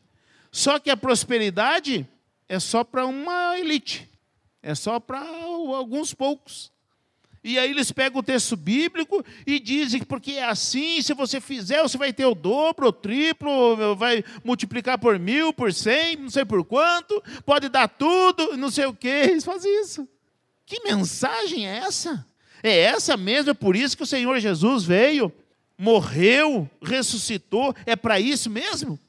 Só 0.51 0.77
que 0.77 0.89
a 0.89 0.97
prosperidade 0.97 2.07
é 2.47 2.59
só 2.59 2.83
para 2.83 3.05
uma 3.05 3.57
elite, 3.57 4.07
é 4.61 4.75
só 4.75 4.99
para 4.99 5.19
alguns 5.19 6.13
poucos. 6.13 6.71
E 7.43 7.59
aí 7.59 7.71
eles 7.71 7.91
pegam 7.91 8.19
o 8.19 8.23
texto 8.23 8.55
bíblico 8.55 9.25
e 9.45 9.59
dizem 9.59 9.99
que 9.99 10.05
porque 10.05 10.33
é 10.33 10.45
assim, 10.45 11.01
se 11.01 11.13
você 11.13 11.41
fizer, 11.41 11.81
você 11.81 11.97
vai 11.97 12.13
ter 12.13 12.25
o 12.25 12.35
dobro, 12.35 12.87
o 12.87 12.93
triplo, 12.93 13.95
vai 13.95 14.23
multiplicar 14.43 14.97
por 14.97 15.19
mil, 15.19 15.51
por 15.51 15.73
cem, 15.73 16.15
não 16.15 16.29
sei 16.29 16.45
por 16.45 16.63
quanto, 16.63 17.21
pode 17.45 17.67
dar 17.67 17.89
tudo, 17.89 18.55
não 18.55 18.69
sei 18.69 18.85
o 18.85 18.93
quê. 18.93 19.29
Eles 19.31 19.43
fazem 19.43 19.81
isso. 19.81 20.07
Que 20.65 20.81
mensagem 20.83 21.67
é 21.67 21.77
essa? 21.77 22.25
É 22.61 22.77
essa 22.79 23.17
mesmo, 23.17 23.51
é 23.51 23.53
por 23.53 23.75
isso 23.75 23.97
que 23.97 24.03
o 24.03 24.07
Senhor 24.07 24.39
Jesus 24.39 24.83
veio 24.83 25.33
morreu, 25.77 26.69
ressuscitou, 26.81 27.75
é 27.85 27.95
para 27.95 28.19
isso 28.19 28.49
mesmo? 28.49 28.99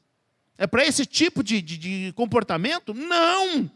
É 0.57 0.65
para 0.65 0.85
esse 0.85 1.05
tipo 1.05 1.43
de, 1.43 1.61
de, 1.61 1.77
de, 1.77 2.13
comportamento? 2.13 2.93
Não! 2.93 3.69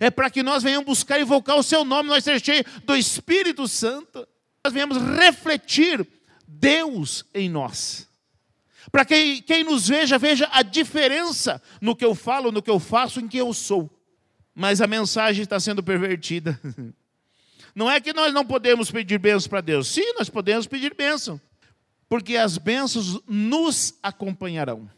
É 0.00 0.10
para 0.10 0.28
que 0.28 0.42
nós 0.42 0.62
venhamos 0.62 0.86
buscar 0.86 1.20
invocar 1.20 1.56
o 1.56 1.62
seu 1.62 1.84
nome, 1.84 2.08
nós 2.08 2.24
ser 2.24 2.40
cheios 2.40 2.64
do 2.84 2.96
Espírito 2.96 3.68
Santo, 3.68 4.26
nós 4.64 4.72
venhamos 4.72 4.98
refletir 4.98 6.06
Deus 6.46 7.24
em 7.32 7.48
nós. 7.48 8.08
Para 8.90 9.04
que 9.04 9.42
quem 9.42 9.64
nos 9.64 9.88
veja, 9.88 10.18
veja 10.18 10.48
a 10.52 10.62
diferença 10.62 11.62
no 11.80 11.96
que 11.96 12.04
eu 12.04 12.14
falo, 12.14 12.52
no 12.52 12.62
que 12.62 12.70
eu 12.70 12.80
faço, 12.80 13.20
em 13.20 13.28
quem 13.28 13.40
eu 13.40 13.52
sou. 13.52 13.90
Mas 14.54 14.80
a 14.80 14.86
mensagem 14.86 15.42
está 15.42 15.58
sendo 15.58 15.82
pervertida. 15.82 16.60
Não 17.74 17.90
é 17.90 18.00
que 18.00 18.12
nós 18.12 18.32
não 18.32 18.46
podemos 18.46 18.88
pedir 18.88 19.18
bênção 19.18 19.50
para 19.50 19.60
Deus. 19.60 19.88
Sim, 19.88 20.14
nós 20.16 20.30
podemos 20.30 20.64
pedir 20.64 20.94
bênção 20.94 21.40
porque 22.14 22.36
as 22.36 22.58
bênçãos 22.58 23.20
nos 23.26 23.98
acompanharão. 24.00 24.88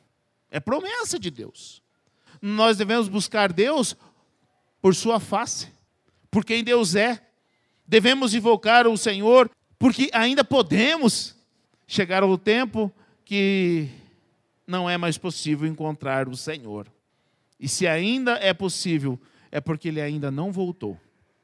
É 0.50 0.60
promessa 0.60 1.18
de 1.18 1.30
Deus. 1.30 1.82
Nós 2.40 2.76
devemos 2.76 3.08
buscar 3.08 3.52
Deus 3.52 3.96
por 4.82 4.94
sua 4.94 5.18
face, 5.18 5.68
por 6.30 6.44
quem 6.44 6.62
Deus 6.62 6.94
é. 6.94 7.18
Devemos 7.86 8.34
invocar 8.34 8.86
o 8.86 8.98
Senhor, 8.98 9.50
porque 9.78 10.10
ainda 10.12 10.44
podemos 10.44 11.34
chegar 11.86 12.22
ao 12.22 12.36
tempo 12.36 12.92
que 13.24 13.88
não 14.66 14.90
é 14.90 14.98
mais 14.98 15.16
possível 15.16 15.66
encontrar 15.66 16.28
o 16.28 16.36
Senhor. 16.36 16.86
E 17.58 17.66
se 17.66 17.86
ainda 17.86 18.32
é 18.32 18.52
possível, 18.52 19.18
é 19.56 19.60
porque 19.60 19.88
ele 19.88 20.02
ainda 20.02 20.30
não 20.30 20.52
voltou. 20.52 21.00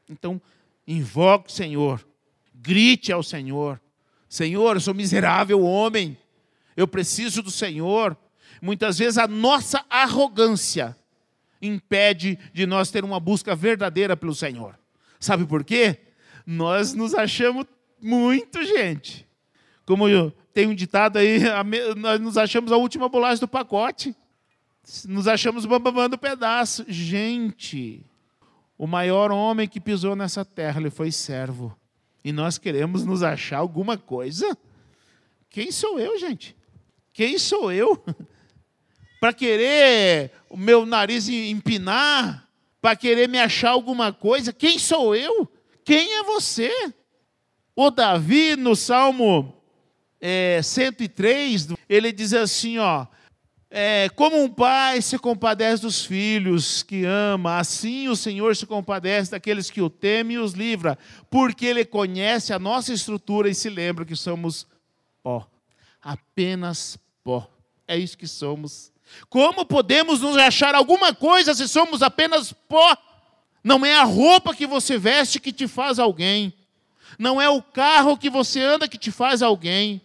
Então, 0.07 0.39
invoque 0.87 1.49
o 1.49 1.53
Senhor, 1.53 2.07
grite 2.55 3.11
ao 3.11 3.23
Senhor, 3.23 3.81
Senhor, 4.29 4.77
eu 4.77 4.81
sou 4.81 4.93
miserável 4.93 5.63
homem, 5.63 6.19
eu 6.77 6.87
preciso 6.87 7.43
do 7.43 7.51
Senhor. 7.51 8.15
Muitas 8.61 8.99
vezes 8.99 9.17
a 9.17 9.27
nossa 9.27 9.83
arrogância 9.89 10.95
impede 11.63 12.39
de 12.53 12.67
nós 12.67 12.91
ter 12.91 13.03
uma 13.03 13.19
busca 13.19 13.57
verdadeira 13.57 14.15
pelo 14.15 14.35
Senhor. 14.35 14.79
Sabe 15.19 15.47
por 15.47 15.65
quê? 15.65 16.01
Nós 16.47 16.93
nos 16.93 17.15
achamos 17.15 17.65
muito, 17.99 18.63
gente. 18.63 19.27
Como 19.87 20.05
tem 20.53 20.67
um 20.67 20.75
ditado 20.75 21.17
aí, 21.17 21.41
nós 21.97 22.21
nos 22.21 22.37
achamos 22.37 22.73
a 22.73 22.77
última 22.77 23.09
bolacha 23.09 23.41
do 23.41 23.49
pacote. 23.49 24.15
Nos 25.07 25.29
achamos 25.29 25.65
bambambam 25.65 26.19
pedaço. 26.19 26.85
Gente, 26.89 28.05
o 28.77 28.87
maior 28.87 29.31
homem 29.31 29.69
que 29.69 29.81
pisou 29.81 30.17
nessa 30.17 30.45
terra, 30.45 30.81
ele 30.81 30.91
foi 30.91 31.13
servo. 31.13 31.77
E 32.25 32.33
nós 32.33 32.59
queremos 32.59 33.05
nos 33.05 33.23
achar 33.23 33.59
alguma 33.59 33.97
coisa? 33.97 34.57
Quem 35.49 35.71
sou 35.71 35.99
eu, 35.99 36.19
gente? 36.19 36.57
Quem 37.13 37.39
sou 37.39 37.71
eu? 37.71 38.03
Para 39.21 39.33
querer 39.33 40.33
o 40.49 40.57
meu 40.57 40.85
nariz 40.85 41.29
empinar? 41.29 42.49
Para 42.81 42.97
querer 42.97 43.29
me 43.29 43.39
achar 43.39 43.71
alguma 43.71 44.13
coisa? 44.13 44.53
Quem 44.53 44.79
sou 44.79 45.15
eu? 45.15 45.49
Quem 45.85 46.19
é 46.19 46.23
você? 46.25 46.93
O 47.75 47.91
Davi, 47.91 48.57
no 48.57 48.75
Salmo 48.75 49.55
é, 50.21 50.61
103, 50.63 51.69
ele 51.89 52.13
diz 52.13 52.33
assim: 52.35 52.79
ó, 52.79 53.07
é, 53.75 54.11
como 54.11 54.37
um 54.37 54.51
pai 54.51 55.01
se 55.01 55.19
compadece 55.19 55.81
dos 55.81 56.05
filhos 56.05 56.83
que 56.83 57.07
ama, 57.07 57.57
assim 57.57 58.07
o 58.07 58.15
Senhor 58.15 58.55
se 58.55 58.67
compadece 58.67 59.31
daqueles 59.31 59.71
que 59.71 59.81
o 59.81 59.89
temem 59.89 60.37
e 60.37 60.39
os 60.39 60.53
livra, 60.53 60.99
porque 61.31 61.65
Ele 61.65 61.83
conhece 61.83 62.53
a 62.53 62.59
nossa 62.59 62.93
estrutura 62.93 63.49
e 63.49 63.55
se 63.55 63.71
lembra 63.71 64.05
que 64.05 64.15
somos 64.15 64.67
pó, 65.23 65.49
apenas 66.03 66.99
pó. 67.25 67.49
É 67.89 67.97
isso 67.97 68.19
que 68.19 68.27
somos. 68.27 68.93
Como 69.31 69.65
podemos 69.65 70.21
nos 70.21 70.37
achar 70.37 70.75
alguma 70.75 71.15
coisa 71.15 71.55
se 71.55 71.67
somos 71.67 72.03
apenas 72.03 72.53
pó? 72.53 72.95
Não 73.65 73.87
é 73.87 73.95
a 73.95 74.05
roupa 74.05 74.55
que 74.55 74.67
você 74.67 74.99
veste 74.99 75.41
que 75.41 75.51
te 75.51 75.67
faz 75.67 75.99
alguém, 75.99 76.53
não 77.19 77.41
é 77.41 77.49
o 77.49 77.63
carro 77.63 78.19
que 78.19 78.29
você 78.29 78.61
anda 78.61 78.87
que 78.87 78.99
te 78.99 79.11
faz 79.11 79.41
alguém, 79.41 80.03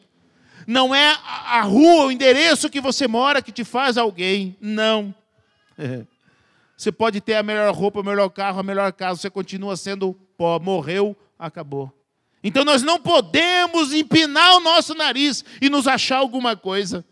não 0.68 0.94
é 0.94 1.18
a 1.24 1.62
rua, 1.62 2.08
o 2.08 2.12
endereço 2.12 2.70
que 2.70 2.82
você 2.82 3.08
mora 3.08 3.42
que 3.42 3.54
te 3.54 3.64
faz 3.64 3.98
alguém. 3.98 4.58
Não. 4.60 5.16
Você 6.78 6.92
pode 6.92 7.20
ter 7.20 7.34
a 7.34 7.42
melhor 7.42 7.74
roupa, 7.74 8.02
o 8.02 8.04
melhor 8.04 8.30
carro, 8.30 8.60
a 8.60 8.64
melhor 8.64 8.94
casa, 8.94 9.20
você 9.20 9.32
continua 9.32 9.76
sendo 9.76 10.14
pó. 10.38 10.60
Morreu, 10.60 11.18
acabou. 11.40 11.92
Então 12.44 12.64
nós 12.64 12.84
não 12.84 13.00
podemos 13.00 13.92
empinar 13.92 14.58
o 14.58 14.60
nosso 14.60 14.94
nariz 14.94 15.44
e 15.60 15.72
nos 15.72 15.88
achar 15.88 16.18
alguma 16.18 16.56
coisa, 16.56 17.04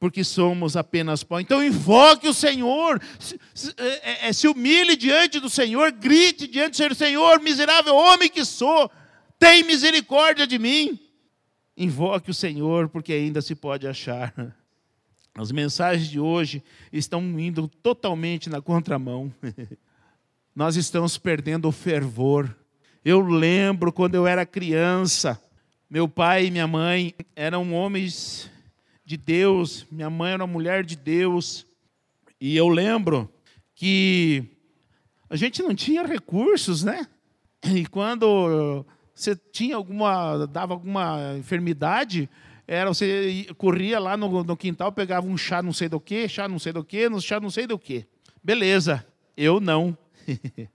porque 0.00 0.24
somos 0.24 0.76
apenas 0.76 1.22
pó. 1.22 1.38
Então 1.38 1.62
invoque 1.62 2.26
o 2.26 2.34
Senhor, 2.34 3.00
se, 3.20 3.38
se, 3.54 3.72
é, 3.76 4.28
é, 4.28 4.32
se 4.32 4.48
humilhe 4.48 4.96
diante 4.96 5.38
do 5.38 5.48
Senhor, 5.48 5.92
grite 5.92 6.48
diante 6.48 6.72
do 6.72 6.76
Senhor: 6.76 6.94
Senhor, 6.96 7.40
miserável 7.40 7.94
homem 7.94 8.28
que 8.28 8.44
sou, 8.44 8.90
tem 9.38 9.62
misericórdia 9.62 10.44
de 10.44 10.58
mim. 10.58 10.98
Invoque 11.76 12.30
o 12.30 12.34
Senhor, 12.34 12.88
porque 12.88 13.12
ainda 13.12 13.42
se 13.42 13.54
pode 13.54 13.86
achar. 13.86 14.32
As 15.34 15.50
mensagens 15.50 16.08
de 16.08 16.20
hoje 16.20 16.62
estão 16.92 17.20
indo 17.38 17.66
totalmente 17.66 18.48
na 18.48 18.60
contramão. 18.62 19.32
Nós 20.54 20.76
estamos 20.76 21.18
perdendo 21.18 21.66
o 21.66 21.72
fervor. 21.72 22.54
Eu 23.04 23.20
lembro 23.20 23.92
quando 23.92 24.14
eu 24.14 24.26
era 24.26 24.46
criança, 24.46 25.40
meu 25.90 26.08
pai 26.08 26.46
e 26.46 26.50
minha 26.50 26.68
mãe 26.68 27.12
eram 27.34 27.74
homens 27.74 28.48
de 29.04 29.16
Deus, 29.16 29.84
minha 29.90 30.08
mãe 30.08 30.32
era 30.32 30.44
uma 30.44 30.52
mulher 30.52 30.84
de 30.84 30.96
Deus, 30.96 31.66
e 32.40 32.56
eu 32.56 32.68
lembro 32.68 33.28
que 33.74 34.44
a 35.28 35.36
gente 35.36 35.62
não 35.62 35.74
tinha 35.74 36.06
recursos, 36.06 36.84
né? 36.84 37.06
E 37.64 37.84
quando 37.86 38.86
você 39.14 39.36
tinha 39.36 39.76
alguma, 39.76 40.46
dava 40.46 40.74
alguma 40.74 41.36
enfermidade, 41.38 42.28
era 42.66 42.88
você 42.88 43.46
corria 43.56 43.98
lá 43.98 44.16
no, 44.16 44.42
no, 44.42 44.56
quintal, 44.56 44.90
pegava 44.90 45.26
um 45.26 45.36
chá 45.36 45.62
não 45.62 45.72
sei 45.72 45.88
do 45.88 46.00
que, 46.00 46.28
chá 46.28 46.48
não 46.48 46.58
sei 46.58 46.72
do 46.72 46.82
que, 46.82 47.08
chá 47.20 47.38
não 47.38 47.50
sei 47.50 47.66
do 47.66 47.78
que. 47.78 48.06
Beleza, 48.42 49.06
eu 49.36 49.60
não. 49.60 49.96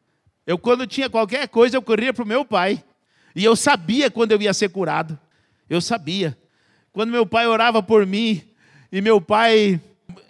eu 0.45 0.57
quando 0.57 0.87
tinha 0.87 1.09
qualquer 1.09 1.47
coisa, 1.49 1.75
eu 1.75 1.81
corria 1.81 2.13
para 2.13 2.23
o 2.23 2.27
meu 2.27 2.45
pai. 2.45 2.83
E 3.35 3.43
eu 3.43 3.55
sabia 3.55 4.09
quando 4.09 4.31
eu 4.31 4.41
ia 4.41 4.53
ser 4.53 4.69
curado. 4.69 5.19
Eu 5.69 5.81
sabia. 5.81 6.37
Quando 6.91 7.11
meu 7.11 7.25
pai 7.25 7.47
orava 7.47 7.81
por 7.81 8.05
mim, 8.05 8.41
e 8.91 9.01
meu 9.01 9.21
pai 9.21 9.79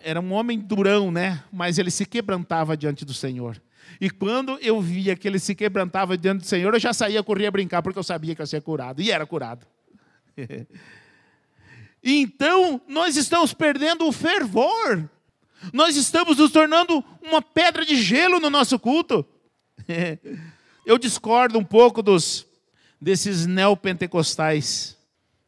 era 0.03 0.19
um 0.19 0.33
homem 0.33 0.59
durão, 0.59 1.11
né? 1.11 1.43
Mas 1.51 1.77
ele 1.77 1.91
se 1.91 2.05
quebrantava 2.05 2.75
diante 2.75 3.05
do 3.05 3.13
Senhor. 3.13 3.61
E 3.99 4.09
quando 4.09 4.57
eu 4.61 4.79
via 4.81 5.15
que 5.15 5.27
ele 5.27 5.39
se 5.39 5.53
quebrantava 5.55 6.17
diante 6.17 6.41
do 6.41 6.45
Senhor, 6.45 6.73
eu 6.73 6.79
já 6.79 6.93
saía, 6.93 7.23
corria 7.23 7.51
brincar, 7.51 7.81
porque 7.81 7.99
eu 7.99 8.03
sabia 8.03 8.35
que 8.35 8.41
eu 8.41 8.47
ia 8.51 8.61
curado. 8.61 9.01
E 9.01 9.11
era 9.11 9.25
curado. 9.25 9.65
então, 12.03 12.81
nós 12.87 13.15
estamos 13.15 13.53
perdendo 13.53 14.07
o 14.07 14.11
fervor. 14.11 15.09
Nós 15.73 15.95
estamos 15.95 16.37
nos 16.37 16.51
tornando 16.51 17.03
uma 17.21 17.41
pedra 17.41 17.85
de 17.85 17.95
gelo 18.01 18.39
no 18.39 18.49
nosso 18.49 18.79
culto. 18.79 19.25
eu 20.85 20.97
discordo 20.97 21.57
um 21.57 21.63
pouco 21.63 22.01
dos 22.01 22.47
desses 23.01 23.45
neopentecostais, 23.45 24.97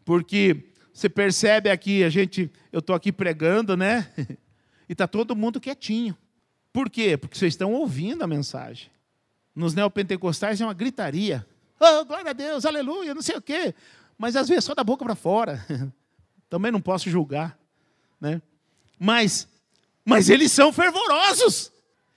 porque 0.06 0.72
você 0.94 1.10
percebe 1.10 1.70
aqui, 1.70 2.04
a 2.04 2.10
gente, 2.10 2.52
eu 2.72 2.80
estou 2.80 2.96
aqui 2.96 3.12
pregando, 3.12 3.76
né? 3.76 4.08
E 4.88 4.94
está 4.94 5.08
todo 5.08 5.38
mundo 5.38 5.62
quietinho. 5.62 6.18
Por 6.74 6.90
quê? 6.90 7.18
Porque 7.18 7.38
vocês 7.38 7.54
estão 7.54 7.74
ouvindo 7.74 8.24
a 8.24 8.28
mensagem. 8.28 8.90
Nos 9.54 9.74
neopentecostais 9.74 10.62
é 10.62 10.66
uma 10.66 10.74
gritaria. 10.74 11.46
Oh, 11.80 12.06
glória 12.06 12.30
a 12.30 12.34
Deus, 12.34 12.66
aleluia, 12.66 13.14
não 13.14 13.22
sei 13.22 13.36
o 13.36 13.42
quê. 13.42 13.76
Mas 14.18 14.36
às 14.36 14.48
vezes 14.48 14.64
só 14.64 14.74
da 14.74 14.84
boca 14.84 15.04
para 15.04 15.16
fora. 15.16 15.66
Também 16.50 16.72
não 16.72 16.82
posso 16.82 17.10
julgar. 17.10 17.58
Né? 18.20 18.42
Mas, 18.98 19.48
mas 20.06 20.30
eles 20.30 20.52
são 20.52 20.72
fervorosos. 20.72 21.72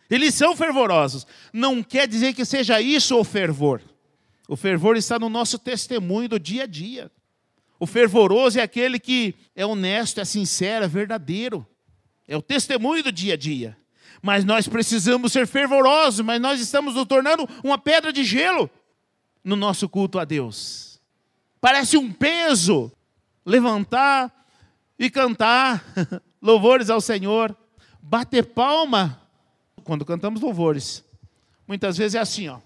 Eles 0.08 0.34
são 0.34 0.56
fervorosos. 0.56 1.26
Não 1.52 1.82
quer 1.82 2.06
dizer 2.06 2.34
que 2.34 2.44
seja 2.44 2.80
isso 2.80 3.18
o 3.18 3.24
fervor. 3.24 3.80
O 4.46 4.56
fervor 4.56 4.96
está 4.96 5.18
no 5.18 5.28
nosso 5.28 5.58
testemunho 5.58 6.28
do 6.28 6.38
dia 6.38 6.64
a 6.64 6.66
dia. 6.66 7.10
O 7.80 7.86
fervoroso 7.86 8.60
é 8.60 8.62
aquele 8.62 9.00
que 9.00 9.34
é 9.56 9.66
honesto, 9.66 10.20
é 10.20 10.24
sincero, 10.24 10.84
é 10.84 10.88
verdadeiro. 10.88 11.66
É 12.28 12.36
o 12.36 12.42
testemunho 12.42 13.02
do 13.02 13.10
dia 13.10 13.34
a 13.34 13.36
dia 13.36 13.76
mas 14.24 14.42
nós 14.42 14.66
precisamos 14.66 15.32
ser 15.32 15.46
fervorosos, 15.46 16.24
mas 16.24 16.40
nós 16.40 16.58
estamos 16.58 16.94
nos 16.94 17.04
tornando 17.04 17.46
uma 17.62 17.76
pedra 17.76 18.10
de 18.10 18.24
gelo 18.24 18.70
no 19.44 19.54
nosso 19.54 19.86
culto 19.86 20.18
a 20.18 20.24
Deus. 20.24 20.98
Parece 21.60 21.98
um 21.98 22.10
peso 22.10 22.90
levantar 23.44 24.32
e 24.98 25.10
cantar 25.10 25.84
louvores 26.40 26.88
ao 26.88 27.02
Senhor, 27.02 27.54
bater 28.00 28.46
palma 28.46 29.20
quando 29.84 30.06
cantamos 30.06 30.40
louvores. 30.40 31.04
Muitas 31.68 31.98
vezes 31.98 32.14
é 32.14 32.20
assim, 32.20 32.48
ó. 32.48 32.60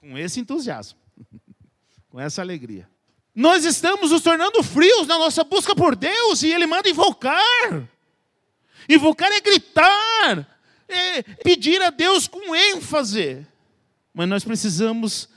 Com 0.00 0.16
esse 0.16 0.40
entusiasmo, 0.40 0.98
com 2.08 2.18
essa 2.18 2.40
alegria. 2.40 2.95
Nós 3.36 3.66
estamos 3.66 4.12
nos 4.12 4.22
tornando 4.22 4.62
frios 4.62 5.06
na 5.06 5.18
nossa 5.18 5.44
busca 5.44 5.76
por 5.76 5.94
Deus 5.94 6.42
e 6.42 6.50
Ele 6.50 6.66
manda 6.66 6.88
invocar. 6.88 7.86
Invocar 8.88 9.30
é 9.30 9.42
gritar, 9.42 10.58
é 10.88 11.22
pedir 11.22 11.82
a 11.82 11.90
Deus 11.90 12.26
com 12.26 12.56
ênfase. 12.56 13.46
Mas 14.14 14.26
nós 14.26 14.42
precisamos 14.42 15.28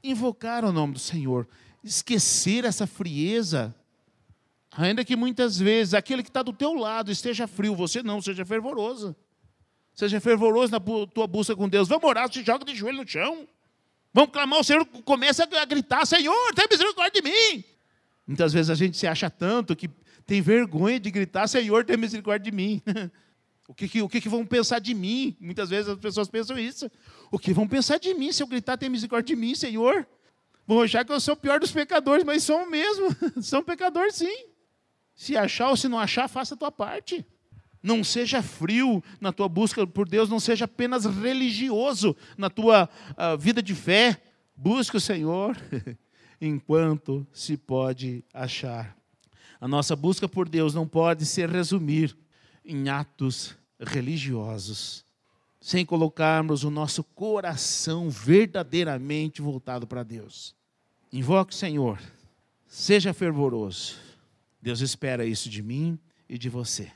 invocar 0.00 0.64
o 0.64 0.70
nome 0.70 0.92
do 0.92 1.00
Senhor, 1.00 1.48
esquecer 1.82 2.64
essa 2.64 2.86
frieza. 2.86 3.74
Ainda 4.70 5.04
que 5.04 5.16
muitas 5.16 5.58
vezes 5.58 5.92
aquele 5.92 6.22
que 6.22 6.30
está 6.30 6.44
do 6.44 6.52
teu 6.52 6.74
lado 6.74 7.10
esteja 7.10 7.48
frio, 7.48 7.74
você 7.74 8.00
não, 8.00 8.22
seja 8.22 8.44
fervoroso. 8.44 9.16
Seja 9.92 10.20
fervoroso 10.20 10.70
na 10.70 10.78
tua 10.78 11.26
busca 11.26 11.56
com 11.56 11.68
Deus. 11.68 11.88
Vamos 11.88 12.04
orar, 12.04 12.32
se 12.32 12.44
joga 12.44 12.64
de 12.64 12.76
joelho 12.76 12.98
no 12.98 13.08
chão. 13.08 13.48
Vamos 14.12 14.30
clamar, 14.32 14.60
o 14.60 14.64
Senhor 14.64 14.84
começa 15.04 15.44
a 15.44 15.64
gritar: 15.64 16.04
Senhor, 16.06 16.54
tem 16.54 16.66
misericórdia 16.70 17.22
de 17.22 17.28
mim. 17.28 17.64
Muitas 18.26 18.52
vezes 18.52 18.70
a 18.70 18.74
gente 18.74 18.96
se 18.96 19.06
acha 19.06 19.30
tanto 19.30 19.74
que 19.76 19.88
tem 20.26 20.40
vergonha 20.40 20.98
de 20.98 21.10
gritar: 21.10 21.46
Senhor, 21.46 21.84
tem 21.84 21.96
misericórdia 21.96 22.50
de 22.50 22.56
mim. 22.56 22.82
O 23.68 23.74
que, 23.74 23.88
que, 23.88 24.02
o 24.02 24.08
que, 24.08 24.20
que 24.20 24.28
vão 24.28 24.44
pensar 24.44 24.80
de 24.80 24.92
mim? 24.92 25.36
Muitas 25.38 25.70
vezes 25.70 25.88
as 25.88 25.96
pessoas 25.96 26.28
pensam 26.28 26.58
isso. 26.58 26.90
O 27.30 27.38
que 27.38 27.52
vão 27.52 27.68
pensar 27.68 28.00
de 28.00 28.12
mim 28.14 28.32
se 28.32 28.42
eu 28.42 28.46
gritar: 28.48 28.76
tem 28.76 28.88
misericórdia 28.88 29.32
de 29.32 29.40
mim, 29.40 29.54
Senhor? 29.54 30.08
Vão 30.66 30.82
achar 30.82 31.04
que 31.04 31.12
eu 31.12 31.20
sou 31.20 31.34
o 31.34 31.36
pior 31.36 31.60
dos 31.60 31.70
pecadores, 31.70 32.24
mas 32.24 32.42
sou 32.42 32.68
mesmo. 32.68 33.14
sou 33.40 33.60
um 33.60 33.62
pecador, 33.62 34.10
sim. 34.10 34.46
Se 35.14 35.36
achar 35.36 35.70
ou 35.70 35.76
se 35.76 35.86
não 35.86 36.00
achar, 36.00 36.26
faça 36.28 36.54
a 36.54 36.56
tua 36.56 36.72
parte. 36.72 37.24
Não 37.82 38.04
seja 38.04 38.42
frio 38.42 39.02
na 39.20 39.32
tua 39.32 39.48
busca 39.48 39.86
por 39.86 40.08
Deus, 40.08 40.28
não 40.28 40.40
seja 40.40 40.66
apenas 40.66 41.04
religioso 41.04 42.16
na 42.36 42.50
tua 42.50 42.88
uh, 43.12 43.38
vida 43.38 43.62
de 43.62 43.74
fé. 43.74 44.20
Busque 44.56 44.96
o 44.96 45.00
Senhor. 45.00 45.56
enquanto 46.40 47.26
se 47.32 47.56
pode 47.56 48.24
achar. 48.32 48.96
A 49.60 49.68
nossa 49.68 49.94
busca 49.94 50.28
por 50.28 50.48
Deus 50.48 50.72
não 50.72 50.88
pode 50.88 51.26
se 51.26 51.46
resumir 51.46 52.16
em 52.64 52.88
atos 52.88 53.54
religiosos, 53.78 55.04
sem 55.60 55.84
colocarmos 55.84 56.64
o 56.64 56.70
nosso 56.70 57.04
coração 57.04 58.08
verdadeiramente 58.08 59.42
voltado 59.42 59.86
para 59.86 60.02
Deus. 60.02 60.54
Invoque 61.12 61.52
o 61.52 61.56
Senhor, 61.56 62.00
seja 62.66 63.12
fervoroso. 63.12 63.96
Deus 64.62 64.80
espera 64.80 65.26
isso 65.26 65.50
de 65.50 65.62
mim 65.62 65.98
e 66.28 66.38
de 66.38 66.48
você. 66.48 66.90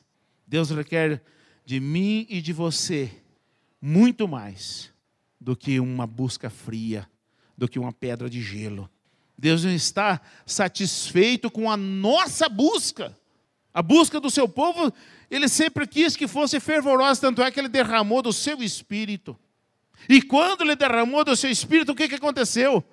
Deus 0.46 0.70
requer 0.70 1.22
de 1.64 1.80
mim 1.80 2.26
e 2.28 2.40
de 2.40 2.52
você 2.52 3.10
muito 3.80 4.28
mais 4.28 4.92
do 5.40 5.56
que 5.56 5.78
uma 5.80 6.06
busca 6.06 6.48
fria, 6.48 7.08
do 7.56 7.68
que 7.68 7.78
uma 7.78 7.92
pedra 7.92 8.28
de 8.28 8.40
gelo. 8.40 8.88
Deus 9.36 9.64
não 9.64 9.72
está 9.72 10.20
satisfeito 10.46 11.50
com 11.50 11.70
a 11.70 11.76
nossa 11.76 12.48
busca. 12.48 13.16
A 13.72 13.82
busca 13.82 14.20
do 14.20 14.30
seu 14.30 14.48
povo, 14.48 14.92
ele 15.30 15.48
sempre 15.48 15.86
quis 15.86 16.16
que 16.16 16.28
fosse 16.28 16.60
fervorosa, 16.60 17.20
tanto 17.20 17.42
é 17.42 17.50
que 17.50 17.58
ele 17.58 17.68
derramou 17.68 18.22
do 18.22 18.32
seu 18.32 18.62
espírito. 18.62 19.36
E 20.08 20.22
quando 20.22 20.62
ele 20.62 20.76
derramou 20.76 21.24
do 21.24 21.34
seu 21.34 21.50
espírito, 21.50 21.92
o 21.92 21.94
que, 21.94 22.08
que 22.08 22.14
aconteceu? 22.14 22.84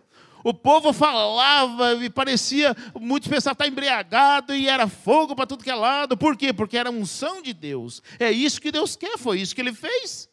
O 0.44 0.54
povo 0.54 0.92
falava 0.92 1.94
e 2.04 2.10
parecia, 2.10 2.76
muitos 3.00 3.30
pensavam 3.30 3.54
estar 3.54 3.68
embriagado 3.68 4.56
e 4.56 4.68
era 4.68 4.88
fogo 4.88 5.36
para 5.36 5.46
tudo 5.46 5.64
que 5.64 5.70
é 5.70 5.76
lado. 5.76 6.18
Por 6.18 6.36
quê? 6.36 6.52
Porque 6.52 6.78
era 6.78 6.90
unção 6.90 7.42
de 7.42 7.54
Deus. 7.54 8.02
É 8.20 8.32
isso 8.32 8.60
que 8.60 8.72
Deus 8.72 8.96
quer, 8.96 9.18
foi 9.18 9.40
isso 9.40 9.54
que 9.54 9.62
ele 9.62 9.74
fez. 9.74 10.30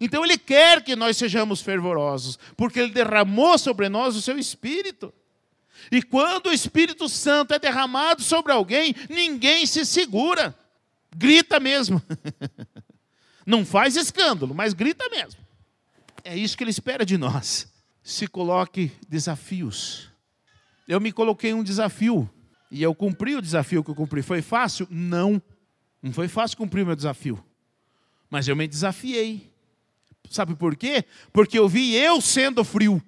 Então 0.00 0.24
ele 0.24 0.38
quer 0.38 0.82
que 0.82 0.94
nós 0.94 1.16
sejamos 1.16 1.60
fervorosos, 1.60 2.38
porque 2.56 2.78
ele 2.78 2.92
derramou 2.92 3.58
sobre 3.58 3.88
nós 3.88 4.16
o 4.16 4.22
seu 4.22 4.38
espírito. 4.38 5.12
E 5.90 6.02
quando 6.02 6.48
o 6.48 6.52
Espírito 6.52 7.08
Santo 7.08 7.54
é 7.54 7.58
derramado 7.58 8.22
sobre 8.22 8.52
alguém, 8.52 8.94
ninguém 9.08 9.64
se 9.64 9.84
segura. 9.86 10.56
Grita 11.16 11.58
mesmo. 11.60 12.02
Não 13.46 13.64
faz 13.64 13.96
escândalo, 13.96 14.54
mas 14.54 14.74
grita 14.74 15.08
mesmo. 15.08 15.40
É 16.22 16.36
isso 16.36 16.56
que 16.56 16.64
ele 16.64 16.70
espera 16.70 17.06
de 17.06 17.16
nós. 17.16 17.67
Se 18.08 18.26
coloque 18.26 18.90
desafios. 19.06 20.08
Eu 20.88 20.98
me 20.98 21.12
coloquei 21.12 21.52
um 21.52 21.62
desafio 21.62 22.26
e 22.70 22.82
eu 22.82 22.94
cumpri 22.94 23.36
o 23.36 23.42
desafio 23.42 23.84
que 23.84 23.90
eu 23.90 23.94
cumpri. 23.94 24.22
Foi 24.22 24.40
fácil? 24.40 24.88
Não. 24.90 25.42
Não 26.02 26.10
foi 26.10 26.26
fácil 26.26 26.56
cumprir 26.56 26.84
o 26.84 26.86
meu 26.86 26.96
desafio. 26.96 27.44
Mas 28.30 28.48
eu 28.48 28.56
me 28.56 28.66
desafiei. 28.66 29.52
Sabe 30.30 30.54
por 30.54 30.74
quê? 30.74 31.04
Porque 31.34 31.58
eu 31.58 31.68
vi 31.68 31.96
eu 31.96 32.18
sendo 32.22 32.64
frio 32.64 33.02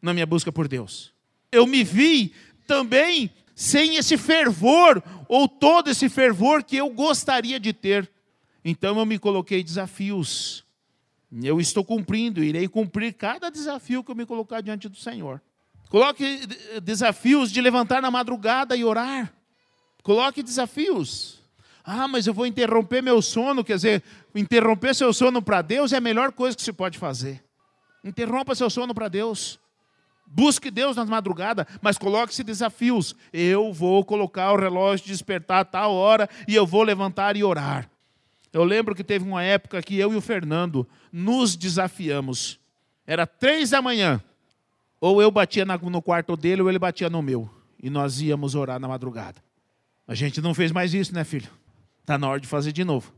na 0.00 0.14
minha 0.14 0.24
busca 0.24 0.52
por 0.52 0.68
Deus. 0.68 1.12
Eu 1.50 1.66
me 1.66 1.82
vi 1.82 2.32
também 2.64 3.32
sem 3.56 3.96
esse 3.96 4.16
fervor, 4.16 5.02
ou 5.26 5.48
todo 5.48 5.90
esse 5.90 6.08
fervor 6.08 6.62
que 6.62 6.76
eu 6.76 6.90
gostaria 6.90 7.58
de 7.58 7.72
ter. 7.72 8.08
Então 8.64 9.00
eu 9.00 9.04
me 9.04 9.18
coloquei 9.18 9.64
desafios. 9.64 10.63
Eu 11.42 11.60
estou 11.60 11.84
cumprindo, 11.84 12.44
irei 12.44 12.68
cumprir 12.68 13.14
cada 13.14 13.50
desafio 13.50 14.04
que 14.04 14.10
eu 14.10 14.14
me 14.14 14.26
colocar 14.26 14.60
diante 14.60 14.88
do 14.88 14.96
Senhor. 14.96 15.40
Coloque 15.88 16.46
desafios 16.82 17.50
de 17.50 17.60
levantar 17.60 18.00
na 18.00 18.10
madrugada 18.10 18.76
e 18.76 18.84
orar. 18.84 19.32
Coloque 20.02 20.42
desafios. 20.42 21.40
Ah, 21.84 22.06
mas 22.06 22.26
eu 22.26 22.34
vou 22.34 22.46
interromper 22.46 23.02
meu 23.02 23.20
sono. 23.20 23.64
Quer 23.64 23.76
dizer, 23.76 24.02
interromper 24.34 24.94
seu 24.94 25.12
sono 25.12 25.42
para 25.42 25.60
Deus 25.60 25.92
é 25.92 25.96
a 25.96 26.00
melhor 26.00 26.32
coisa 26.32 26.56
que 26.56 26.62
se 26.62 26.72
pode 26.72 26.98
fazer. 26.98 27.44
Interrompa 28.04 28.54
seu 28.54 28.70
sono 28.70 28.94
para 28.94 29.08
Deus. 29.08 29.58
Busque 30.26 30.70
Deus 30.70 30.96
na 30.96 31.04
madrugada, 31.04 31.66
mas 31.80 31.98
coloque-se 31.98 32.42
desafios. 32.42 33.14
Eu 33.32 33.72
vou 33.72 34.04
colocar 34.04 34.52
o 34.52 34.56
relógio 34.56 35.06
de 35.06 35.12
despertar 35.12 35.60
a 35.60 35.64
tal 35.64 35.92
hora 35.92 36.28
e 36.48 36.54
eu 36.54 36.66
vou 36.66 36.82
levantar 36.82 37.36
e 37.36 37.44
orar. 37.44 37.90
Eu 38.54 38.62
lembro 38.62 38.94
que 38.94 39.02
teve 39.02 39.24
uma 39.24 39.42
época 39.42 39.82
que 39.82 39.98
eu 39.98 40.12
e 40.12 40.16
o 40.16 40.20
Fernando 40.20 40.88
nos 41.12 41.56
desafiamos. 41.56 42.60
Era 43.04 43.26
três 43.26 43.70
da 43.70 43.82
manhã. 43.82 44.22
Ou 45.00 45.20
eu 45.20 45.28
batia 45.28 45.64
no 45.64 46.00
quarto 46.00 46.36
dele 46.36 46.62
ou 46.62 46.68
ele 46.68 46.78
batia 46.78 47.10
no 47.10 47.20
meu. 47.20 47.50
E 47.82 47.90
nós 47.90 48.20
íamos 48.20 48.54
orar 48.54 48.78
na 48.78 48.86
madrugada. 48.86 49.42
A 50.06 50.14
gente 50.14 50.40
não 50.40 50.54
fez 50.54 50.70
mais 50.70 50.94
isso, 50.94 51.12
né, 51.12 51.24
filho? 51.24 51.50
Está 52.00 52.16
na 52.16 52.28
hora 52.28 52.38
de 52.38 52.46
fazer 52.46 52.70
de 52.70 52.84
novo. 52.84 53.12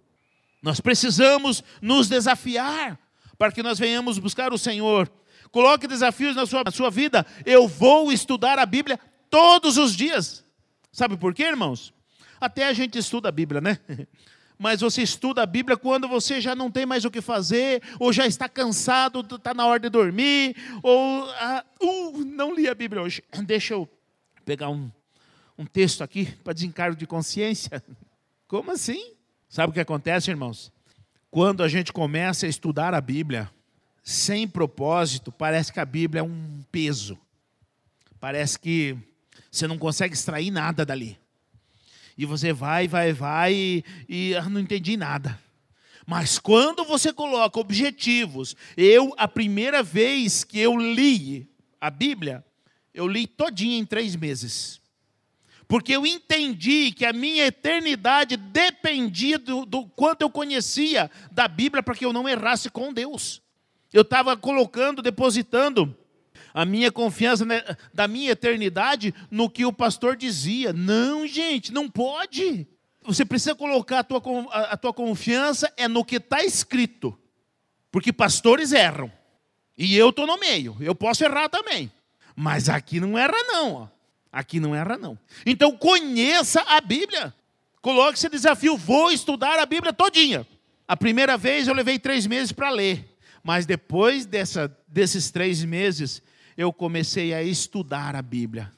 Nós 0.62 0.80
precisamos 0.80 1.62
nos 1.82 2.08
desafiar 2.08 2.98
para 3.36 3.52
que 3.52 3.62
nós 3.62 3.78
venhamos 3.78 4.18
buscar 4.18 4.54
o 4.54 4.58
Senhor. 4.58 5.06
Coloque 5.52 5.86
desafios 5.86 6.34
na 6.34 6.46
sua, 6.46 6.64
na 6.64 6.70
sua 6.70 6.90
vida. 6.90 7.26
Eu 7.44 7.68
vou 7.68 8.10
estudar 8.10 8.58
a 8.58 8.64
Bíblia 8.64 8.98
todos 9.28 9.76
os 9.76 9.94
dias. 9.94 10.42
Sabe 10.90 11.18
por 11.18 11.34
quê, 11.34 11.42
irmãos? 11.42 11.92
Até 12.40 12.66
a 12.66 12.72
gente 12.72 12.96
estuda 12.96 13.28
a 13.28 13.32
Bíblia, 13.32 13.60
né? 13.60 13.78
Mas 14.58 14.80
você 14.80 15.02
estuda 15.02 15.42
a 15.42 15.46
Bíblia 15.46 15.76
quando 15.76 16.08
você 16.08 16.40
já 16.40 16.54
não 16.54 16.70
tem 16.70 16.86
mais 16.86 17.04
o 17.04 17.10
que 17.10 17.20
fazer, 17.20 17.82
ou 18.00 18.12
já 18.12 18.26
está 18.26 18.48
cansado, 18.48 19.20
está 19.20 19.52
na 19.52 19.66
hora 19.66 19.80
de 19.80 19.88
dormir, 19.88 20.56
ou 20.82 21.28
ah, 21.30 21.64
uh, 21.82 22.24
não 22.24 22.54
li 22.54 22.68
a 22.68 22.74
Bíblia 22.74 23.02
hoje. 23.02 23.22
Deixa 23.44 23.74
eu 23.74 23.88
pegar 24.44 24.70
um, 24.70 24.90
um 25.58 25.66
texto 25.66 26.02
aqui 26.02 26.26
para 26.42 26.52
desencargo 26.52 26.96
de 26.96 27.06
consciência. 27.06 27.82
Como 28.48 28.70
assim? 28.70 29.12
Sabe 29.48 29.70
o 29.70 29.74
que 29.74 29.80
acontece, 29.80 30.30
irmãos? 30.30 30.72
Quando 31.30 31.62
a 31.62 31.68
gente 31.68 31.92
começa 31.92 32.46
a 32.46 32.48
estudar 32.48 32.94
a 32.94 33.00
Bíblia 33.00 33.50
sem 34.02 34.48
propósito, 34.48 35.30
parece 35.30 35.72
que 35.72 35.80
a 35.80 35.84
Bíblia 35.84 36.20
é 36.20 36.22
um 36.22 36.64
peso. 36.70 37.18
Parece 38.18 38.58
que 38.58 38.96
você 39.50 39.66
não 39.66 39.76
consegue 39.76 40.14
extrair 40.14 40.50
nada 40.50 40.86
dali. 40.86 41.18
E 42.16 42.24
você 42.24 42.52
vai, 42.52 42.88
vai, 42.88 43.12
vai 43.12 43.54
e, 43.54 43.84
e 44.08 44.34
ah, 44.34 44.48
não 44.48 44.60
entendi 44.60 44.96
nada. 44.96 45.38
Mas 46.06 46.38
quando 46.38 46.84
você 46.84 47.12
coloca 47.12 47.58
objetivos, 47.58 48.54
eu, 48.76 49.12
a 49.18 49.26
primeira 49.26 49.82
vez 49.82 50.44
que 50.44 50.58
eu 50.58 50.76
li 50.76 51.48
a 51.80 51.90
Bíblia, 51.90 52.44
eu 52.94 53.06
li 53.06 53.26
todinha 53.26 53.76
em 53.76 53.84
três 53.84 54.14
meses 54.16 54.80
porque 55.68 55.92
eu 55.92 56.06
entendi 56.06 56.92
que 56.92 57.04
a 57.04 57.12
minha 57.12 57.46
eternidade 57.46 58.36
dependia 58.36 59.38
do, 59.38 59.66
do 59.66 59.84
quanto 59.84 60.22
eu 60.22 60.30
conhecia 60.30 61.10
da 61.32 61.48
Bíblia 61.48 61.82
para 61.82 61.94
que 61.94 62.04
eu 62.04 62.12
não 62.12 62.28
errasse 62.28 62.70
com 62.70 62.92
Deus. 62.92 63.42
Eu 63.92 64.02
estava 64.02 64.36
colocando, 64.36 65.02
depositando 65.02 65.96
a 66.56 66.64
minha 66.64 66.90
confiança 66.90 67.44
né, 67.44 67.62
da 67.92 68.08
minha 68.08 68.30
eternidade 68.30 69.14
no 69.30 69.50
que 69.50 69.66
o 69.66 69.72
pastor 69.74 70.16
dizia. 70.16 70.72
Não, 70.72 71.26
gente, 71.26 71.70
não 71.70 71.86
pode. 71.86 72.66
Você 73.02 73.26
precisa 73.26 73.54
colocar 73.54 73.98
a 73.98 74.02
tua, 74.02 74.22
a 74.50 74.74
tua 74.74 74.94
confiança 74.94 75.70
é 75.76 75.86
no 75.86 76.02
que 76.02 76.16
está 76.16 76.42
escrito. 76.42 77.14
Porque 77.92 78.10
pastores 78.10 78.72
erram. 78.72 79.12
E 79.76 79.94
eu 79.98 80.08
estou 80.08 80.26
no 80.26 80.38
meio. 80.38 80.74
Eu 80.80 80.94
posso 80.94 81.22
errar 81.22 81.50
também. 81.50 81.92
Mas 82.34 82.70
aqui 82.70 83.00
não 83.00 83.18
erra, 83.18 83.36
não. 83.48 83.74
Ó. 83.74 83.88
Aqui 84.32 84.58
não 84.58 84.74
erra, 84.74 84.96
não. 84.96 85.18
Então 85.44 85.76
conheça 85.76 86.62
a 86.62 86.80
Bíblia. 86.80 87.34
Coloque 87.82 88.14
esse 88.14 88.30
desafio. 88.30 88.78
Vou 88.78 89.12
estudar 89.12 89.58
a 89.58 89.66
Bíblia 89.66 89.92
todinha. 89.92 90.46
A 90.88 90.96
primeira 90.96 91.36
vez 91.36 91.68
eu 91.68 91.74
levei 91.74 91.98
três 91.98 92.26
meses 92.26 92.50
para 92.50 92.70
ler. 92.70 93.14
Mas 93.44 93.66
depois 93.66 94.24
dessa, 94.24 94.74
desses 94.88 95.30
três 95.30 95.62
meses, 95.62 96.22
eu 96.56 96.72
comecei 96.72 97.34
a 97.34 97.42
estudar 97.42 98.16
a 98.16 98.22
Bíblia. 98.22 98.72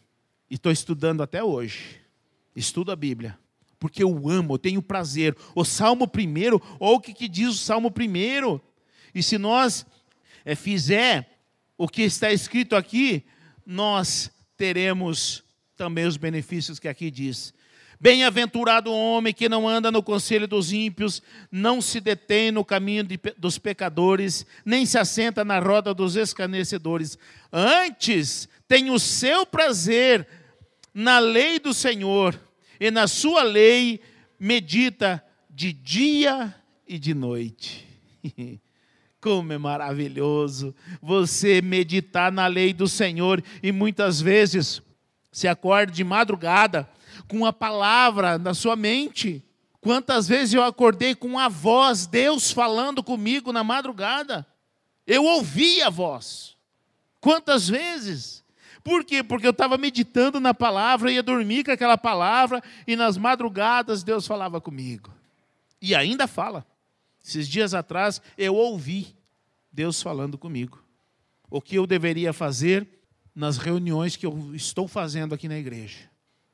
E 0.51 0.55
estou 0.55 0.73
estudando 0.73 1.23
até 1.23 1.43
hoje. 1.43 2.01
Estudo 2.55 2.91
a 2.91 2.97
Bíblia. 2.97 3.39
Porque 3.79 4.03
eu 4.03 4.29
amo, 4.29 4.55
eu 4.55 4.59
tenho 4.59 4.83
prazer. 4.83 5.37
O 5.55 5.65
Salmo 5.65 6.09
primeiro, 6.09 6.61
ou 6.81 6.97
o 6.97 7.01
que, 7.01 7.15
que 7.15 7.29
diz 7.29 7.49
o 7.49 7.59
Salmo 7.59 7.91
primeiro. 7.91 8.61
E 9.15 9.23
se 9.23 9.39
nós 9.39 9.87
é, 10.45 10.55
fizer 10.55 11.39
o 11.77 11.87
que 11.87 12.03
está 12.03 12.33
escrito 12.33 12.75
aqui, 12.75 13.25
nós 13.65 14.31
teremos 14.57 15.45
também 15.77 16.07
os 16.07 16.17
benefícios 16.17 16.81
que 16.81 16.89
aqui 16.89 17.11
diz. 17.11 17.55
Bem-aventurado 18.01 18.91
o 18.91 18.97
homem 18.97 19.35
que 19.35 19.49
não 19.49 19.69
anda 19.69 19.91
no 19.91 20.03
conselho 20.03 20.47
dos 20.47 20.73
ímpios, 20.73 21.21
não 21.51 21.81
se 21.81 22.01
detém 22.01 22.53
no 22.53 22.65
caminho 22.65 23.03
de, 23.03 23.19
dos 23.37 23.59
pecadores, 23.59 24.47
nem 24.65 24.87
se 24.87 24.97
assenta 24.97 25.45
na 25.45 25.59
roda 25.59 25.93
dos 25.93 26.15
escarnecedores. 26.15 27.19
Antes, 27.53 28.49
tem 28.69 28.91
o 28.91 29.01
seu 29.01 29.45
prazer 29.45 30.29
na 30.95 31.19
lei 31.19 31.59
do 31.59 31.75
Senhor, 31.75 32.39
e 32.79 32.91
na 32.91 33.09
sua 33.09 33.43
lei 33.43 34.01
medita 34.39 35.23
de 35.51 35.73
dia 35.73 36.55
e 36.87 36.99
de 36.99 37.15
noite. 37.15 37.85
Como 39.21 39.53
é 39.53 39.59
maravilhoso 39.59 40.73
você 41.03 41.61
meditar 41.61 42.31
na 42.31 42.47
lei 42.47 42.73
do 42.73 42.87
Senhor 42.87 43.43
e 43.61 43.73
muitas 43.73 44.21
vezes 44.21 44.81
se 45.33 45.49
acorda 45.49 45.93
de 45.93 46.05
madrugada 46.05 46.89
com 47.29 47.45
a 47.45 47.53
palavra 47.53 48.39
na 48.39 48.55
sua 48.55 48.75
mente. 48.75 49.45
Quantas 49.81 50.27
vezes 50.27 50.55
eu 50.55 50.63
acordei 50.63 51.15
com 51.15 51.39
a 51.39 51.49
voz, 51.49 52.07
Deus 52.07 52.51
falando 52.51 53.03
comigo 53.03 53.53
na 53.53 53.63
madrugada? 53.63 54.47
Eu 55.07 55.25
ouvi 55.25 55.81
a 55.83 55.91
voz. 55.91 56.57
Quantas 57.21 57.69
vezes? 57.69 58.45
Por 58.83 59.05
quê? 59.05 59.23
Porque 59.23 59.47
eu 59.47 59.51
estava 59.51 59.77
meditando 59.77 60.41
na 60.41 60.55
palavra, 60.55 61.13
ia 61.13 61.23
dormir 61.23 61.65
com 61.65 61.71
aquela 61.71 61.99
palavra, 61.99 62.63
e 62.87 62.97
nas 62.97 63.17
madrugadas 63.17 64.03
Deus 64.03 64.27
falava 64.27 64.61
comigo. 64.61 65.13
E 65.81 65.95
ainda 65.95 66.27
fala. 66.27 66.67
Esses 67.25 67.49
dias 67.49 67.75
atrás 67.75 68.23
eu 68.37 68.55
ouvi 68.55 69.15
Deus 69.71 70.01
falando 70.01 70.39
comigo. 70.39 70.83
O 71.51 71.61
que 71.61 71.77
eu 71.77 71.87
deveria 71.87 72.33
fazer 72.33 72.89
nas 73.35 73.59
reuniões 73.59 74.17
que 74.17 74.27
eu 74.27 74.55
estou 74.55 74.89
fazendo 74.89 75.35
aqui 75.35 75.47
na 75.47 75.59
igreja. 75.59 76.08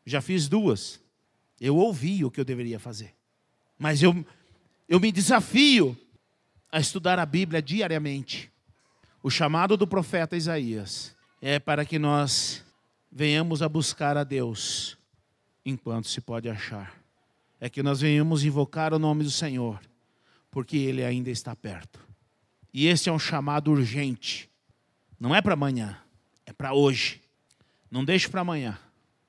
Já 0.04 0.20
fiz 0.20 0.48
duas. 0.48 1.00
Eu 1.60 1.76
ouvi 1.76 2.24
o 2.24 2.30
que 2.30 2.40
eu 2.40 2.44
deveria 2.44 2.78
fazer. 2.78 3.14
Mas 3.78 4.02
eu, 4.02 4.24
eu 4.88 5.00
me 5.00 5.10
desafio 5.10 5.96
a 6.70 6.80
estudar 6.80 7.18
a 7.18 7.26
Bíblia 7.26 7.62
diariamente. 7.62 8.50
O 9.22 9.30
chamado 9.30 9.76
do 9.76 9.86
profeta 9.86 10.36
Isaías 10.36 11.14
é 11.40 11.58
para 11.58 11.84
que 11.84 11.98
nós 11.98 12.64
venhamos 13.10 13.62
a 13.62 13.68
buscar 13.68 14.16
a 14.16 14.24
Deus 14.24 14.98
enquanto 15.64 16.08
se 16.08 16.20
pode 16.20 16.48
achar. 16.48 16.94
É 17.60 17.70
que 17.70 17.82
nós 17.82 18.00
venhamos 18.00 18.44
invocar 18.44 18.92
o 18.92 18.98
nome 18.98 19.24
do 19.24 19.30
Senhor, 19.30 19.80
porque 20.50 20.76
Ele 20.76 21.04
ainda 21.04 21.30
está 21.30 21.54
perto. 21.54 22.00
E 22.72 22.86
esse 22.88 23.08
é 23.08 23.12
um 23.12 23.18
chamado 23.18 23.70
urgente. 23.70 24.50
Não 25.18 25.34
é 25.34 25.40
para 25.40 25.54
amanhã, 25.54 25.96
é 26.44 26.52
para 26.52 26.74
hoje. 26.74 27.22
Não 27.90 28.04
deixe 28.04 28.28
para 28.28 28.40
amanhã. 28.40 28.78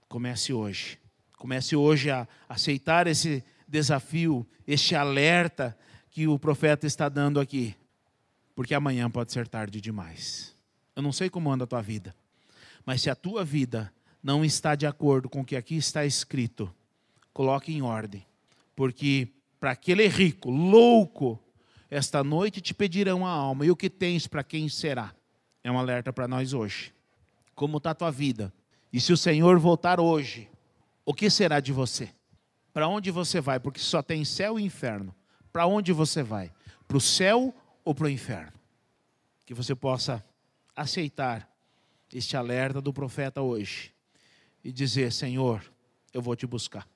Comece 0.07 0.53
hoje. 0.53 0.99
Comece 1.37 1.75
hoje 1.75 2.09
a 2.09 2.27
aceitar 2.47 3.07
esse 3.07 3.43
desafio, 3.67 4.47
este 4.67 4.95
alerta 4.95 5.77
que 6.09 6.27
o 6.27 6.39
profeta 6.39 6.87
está 6.87 7.09
dando 7.09 7.39
aqui. 7.39 7.75
Porque 8.55 8.73
amanhã 8.73 9.09
pode 9.09 9.33
ser 9.33 9.47
tarde 9.47 9.81
demais. 9.81 10.55
Eu 10.95 11.03
não 11.03 11.11
sei 11.11 11.29
como 11.29 11.51
anda 11.51 11.65
a 11.65 11.67
tua 11.67 11.81
vida, 11.81 12.15
mas 12.85 13.01
se 13.01 13.09
a 13.09 13.15
tua 13.15 13.43
vida 13.43 13.91
não 14.23 14.45
está 14.45 14.75
de 14.75 14.87
acordo 14.87 15.29
com 15.29 15.41
o 15.41 15.45
que 15.45 15.57
aqui 15.57 15.75
está 15.75 16.05
escrito, 16.05 16.73
coloque 17.33 17.73
em 17.73 17.81
ordem. 17.81 18.25
Porque 18.75 19.27
para 19.59 19.71
aquele 19.71 20.07
rico, 20.07 20.49
louco, 20.49 21.39
esta 21.89 22.23
noite 22.23 22.61
te 22.61 22.73
pedirão 22.73 23.25
a 23.25 23.29
alma, 23.29 23.65
e 23.65 23.71
o 23.71 23.75
que 23.75 23.89
tens 23.89 24.25
para 24.25 24.43
quem 24.43 24.69
será? 24.69 25.13
É 25.63 25.71
um 25.71 25.77
alerta 25.77 26.13
para 26.13 26.27
nós 26.27 26.53
hoje. 26.53 26.93
Como 27.53 27.77
está 27.77 27.91
a 27.91 27.95
tua 27.95 28.11
vida? 28.11 28.53
E 28.95 29.01
se 29.01 29.11
o 29.11 29.17
Senhor 29.17 29.59
voltar 29.59 29.99
hoje, 29.99 30.49
o 31.03 31.13
que 31.13 31.29
será 31.29 31.59
de 31.59 31.73
você? 31.73 32.09
Para 32.71 32.87
onde 32.87 33.11
você 33.11 33.41
vai? 33.41 33.59
Porque 33.59 33.81
só 33.81 34.01
tem 34.01 34.23
céu 34.23 34.57
e 34.57 34.63
inferno. 34.63 35.13
Para 35.51 35.67
onde 35.67 35.91
você 35.91 36.23
vai? 36.23 36.49
Para 36.87 36.95
o 36.95 37.01
céu 37.01 37.53
ou 37.83 37.93
para 37.93 38.05
o 38.05 38.09
inferno? 38.09 38.53
Que 39.45 39.53
você 39.53 39.75
possa 39.75 40.23
aceitar 40.73 41.45
este 42.13 42.37
alerta 42.37 42.79
do 42.79 42.93
profeta 42.93 43.41
hoje 43.41 43.93
e 44.63 44.71
dizer: 44.71 45.11
Senhor, 45.11 45.61
eu 46.13 46.21
vou 46.21 46.33
te 46.33 46.47
buscar. 46.47 46.87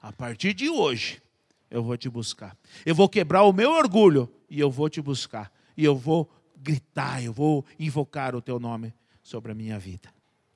A 0.00 0.12
partir 0.12 0.54
de 0.54 0.70
hoje, 0.70 1.20
eu 1.68 1.82
vou 1.82 1.96
te 1.96 2.08
buscar. 2.08 2.56
Eu 2.86 2.94
vou 2.94 3.08
quebrar 3.08 3.42
o 3.42 3.52
meu 3.52 3.72
orgulho 3.72 4.32
e 4.48 4.60
eu 4.60 4.70
vou 4.70 4.88
te 4.88 5.02
buscar. 5.02 5.52
E 5.76 5.84
eu 5.84 5.96
vou 5.96 6.30
gritar, 6.56 7.24
eu 7.24 7.32
vou 7.32 7.64
invocar 7.76 8.36
o 8.36 8.40
teu 8.40 8.60
nome 8.60 8.94
sobre 9.20 9.50
a 9.50 9.54
minha 9.56 9.80
vida. 9.80 10.13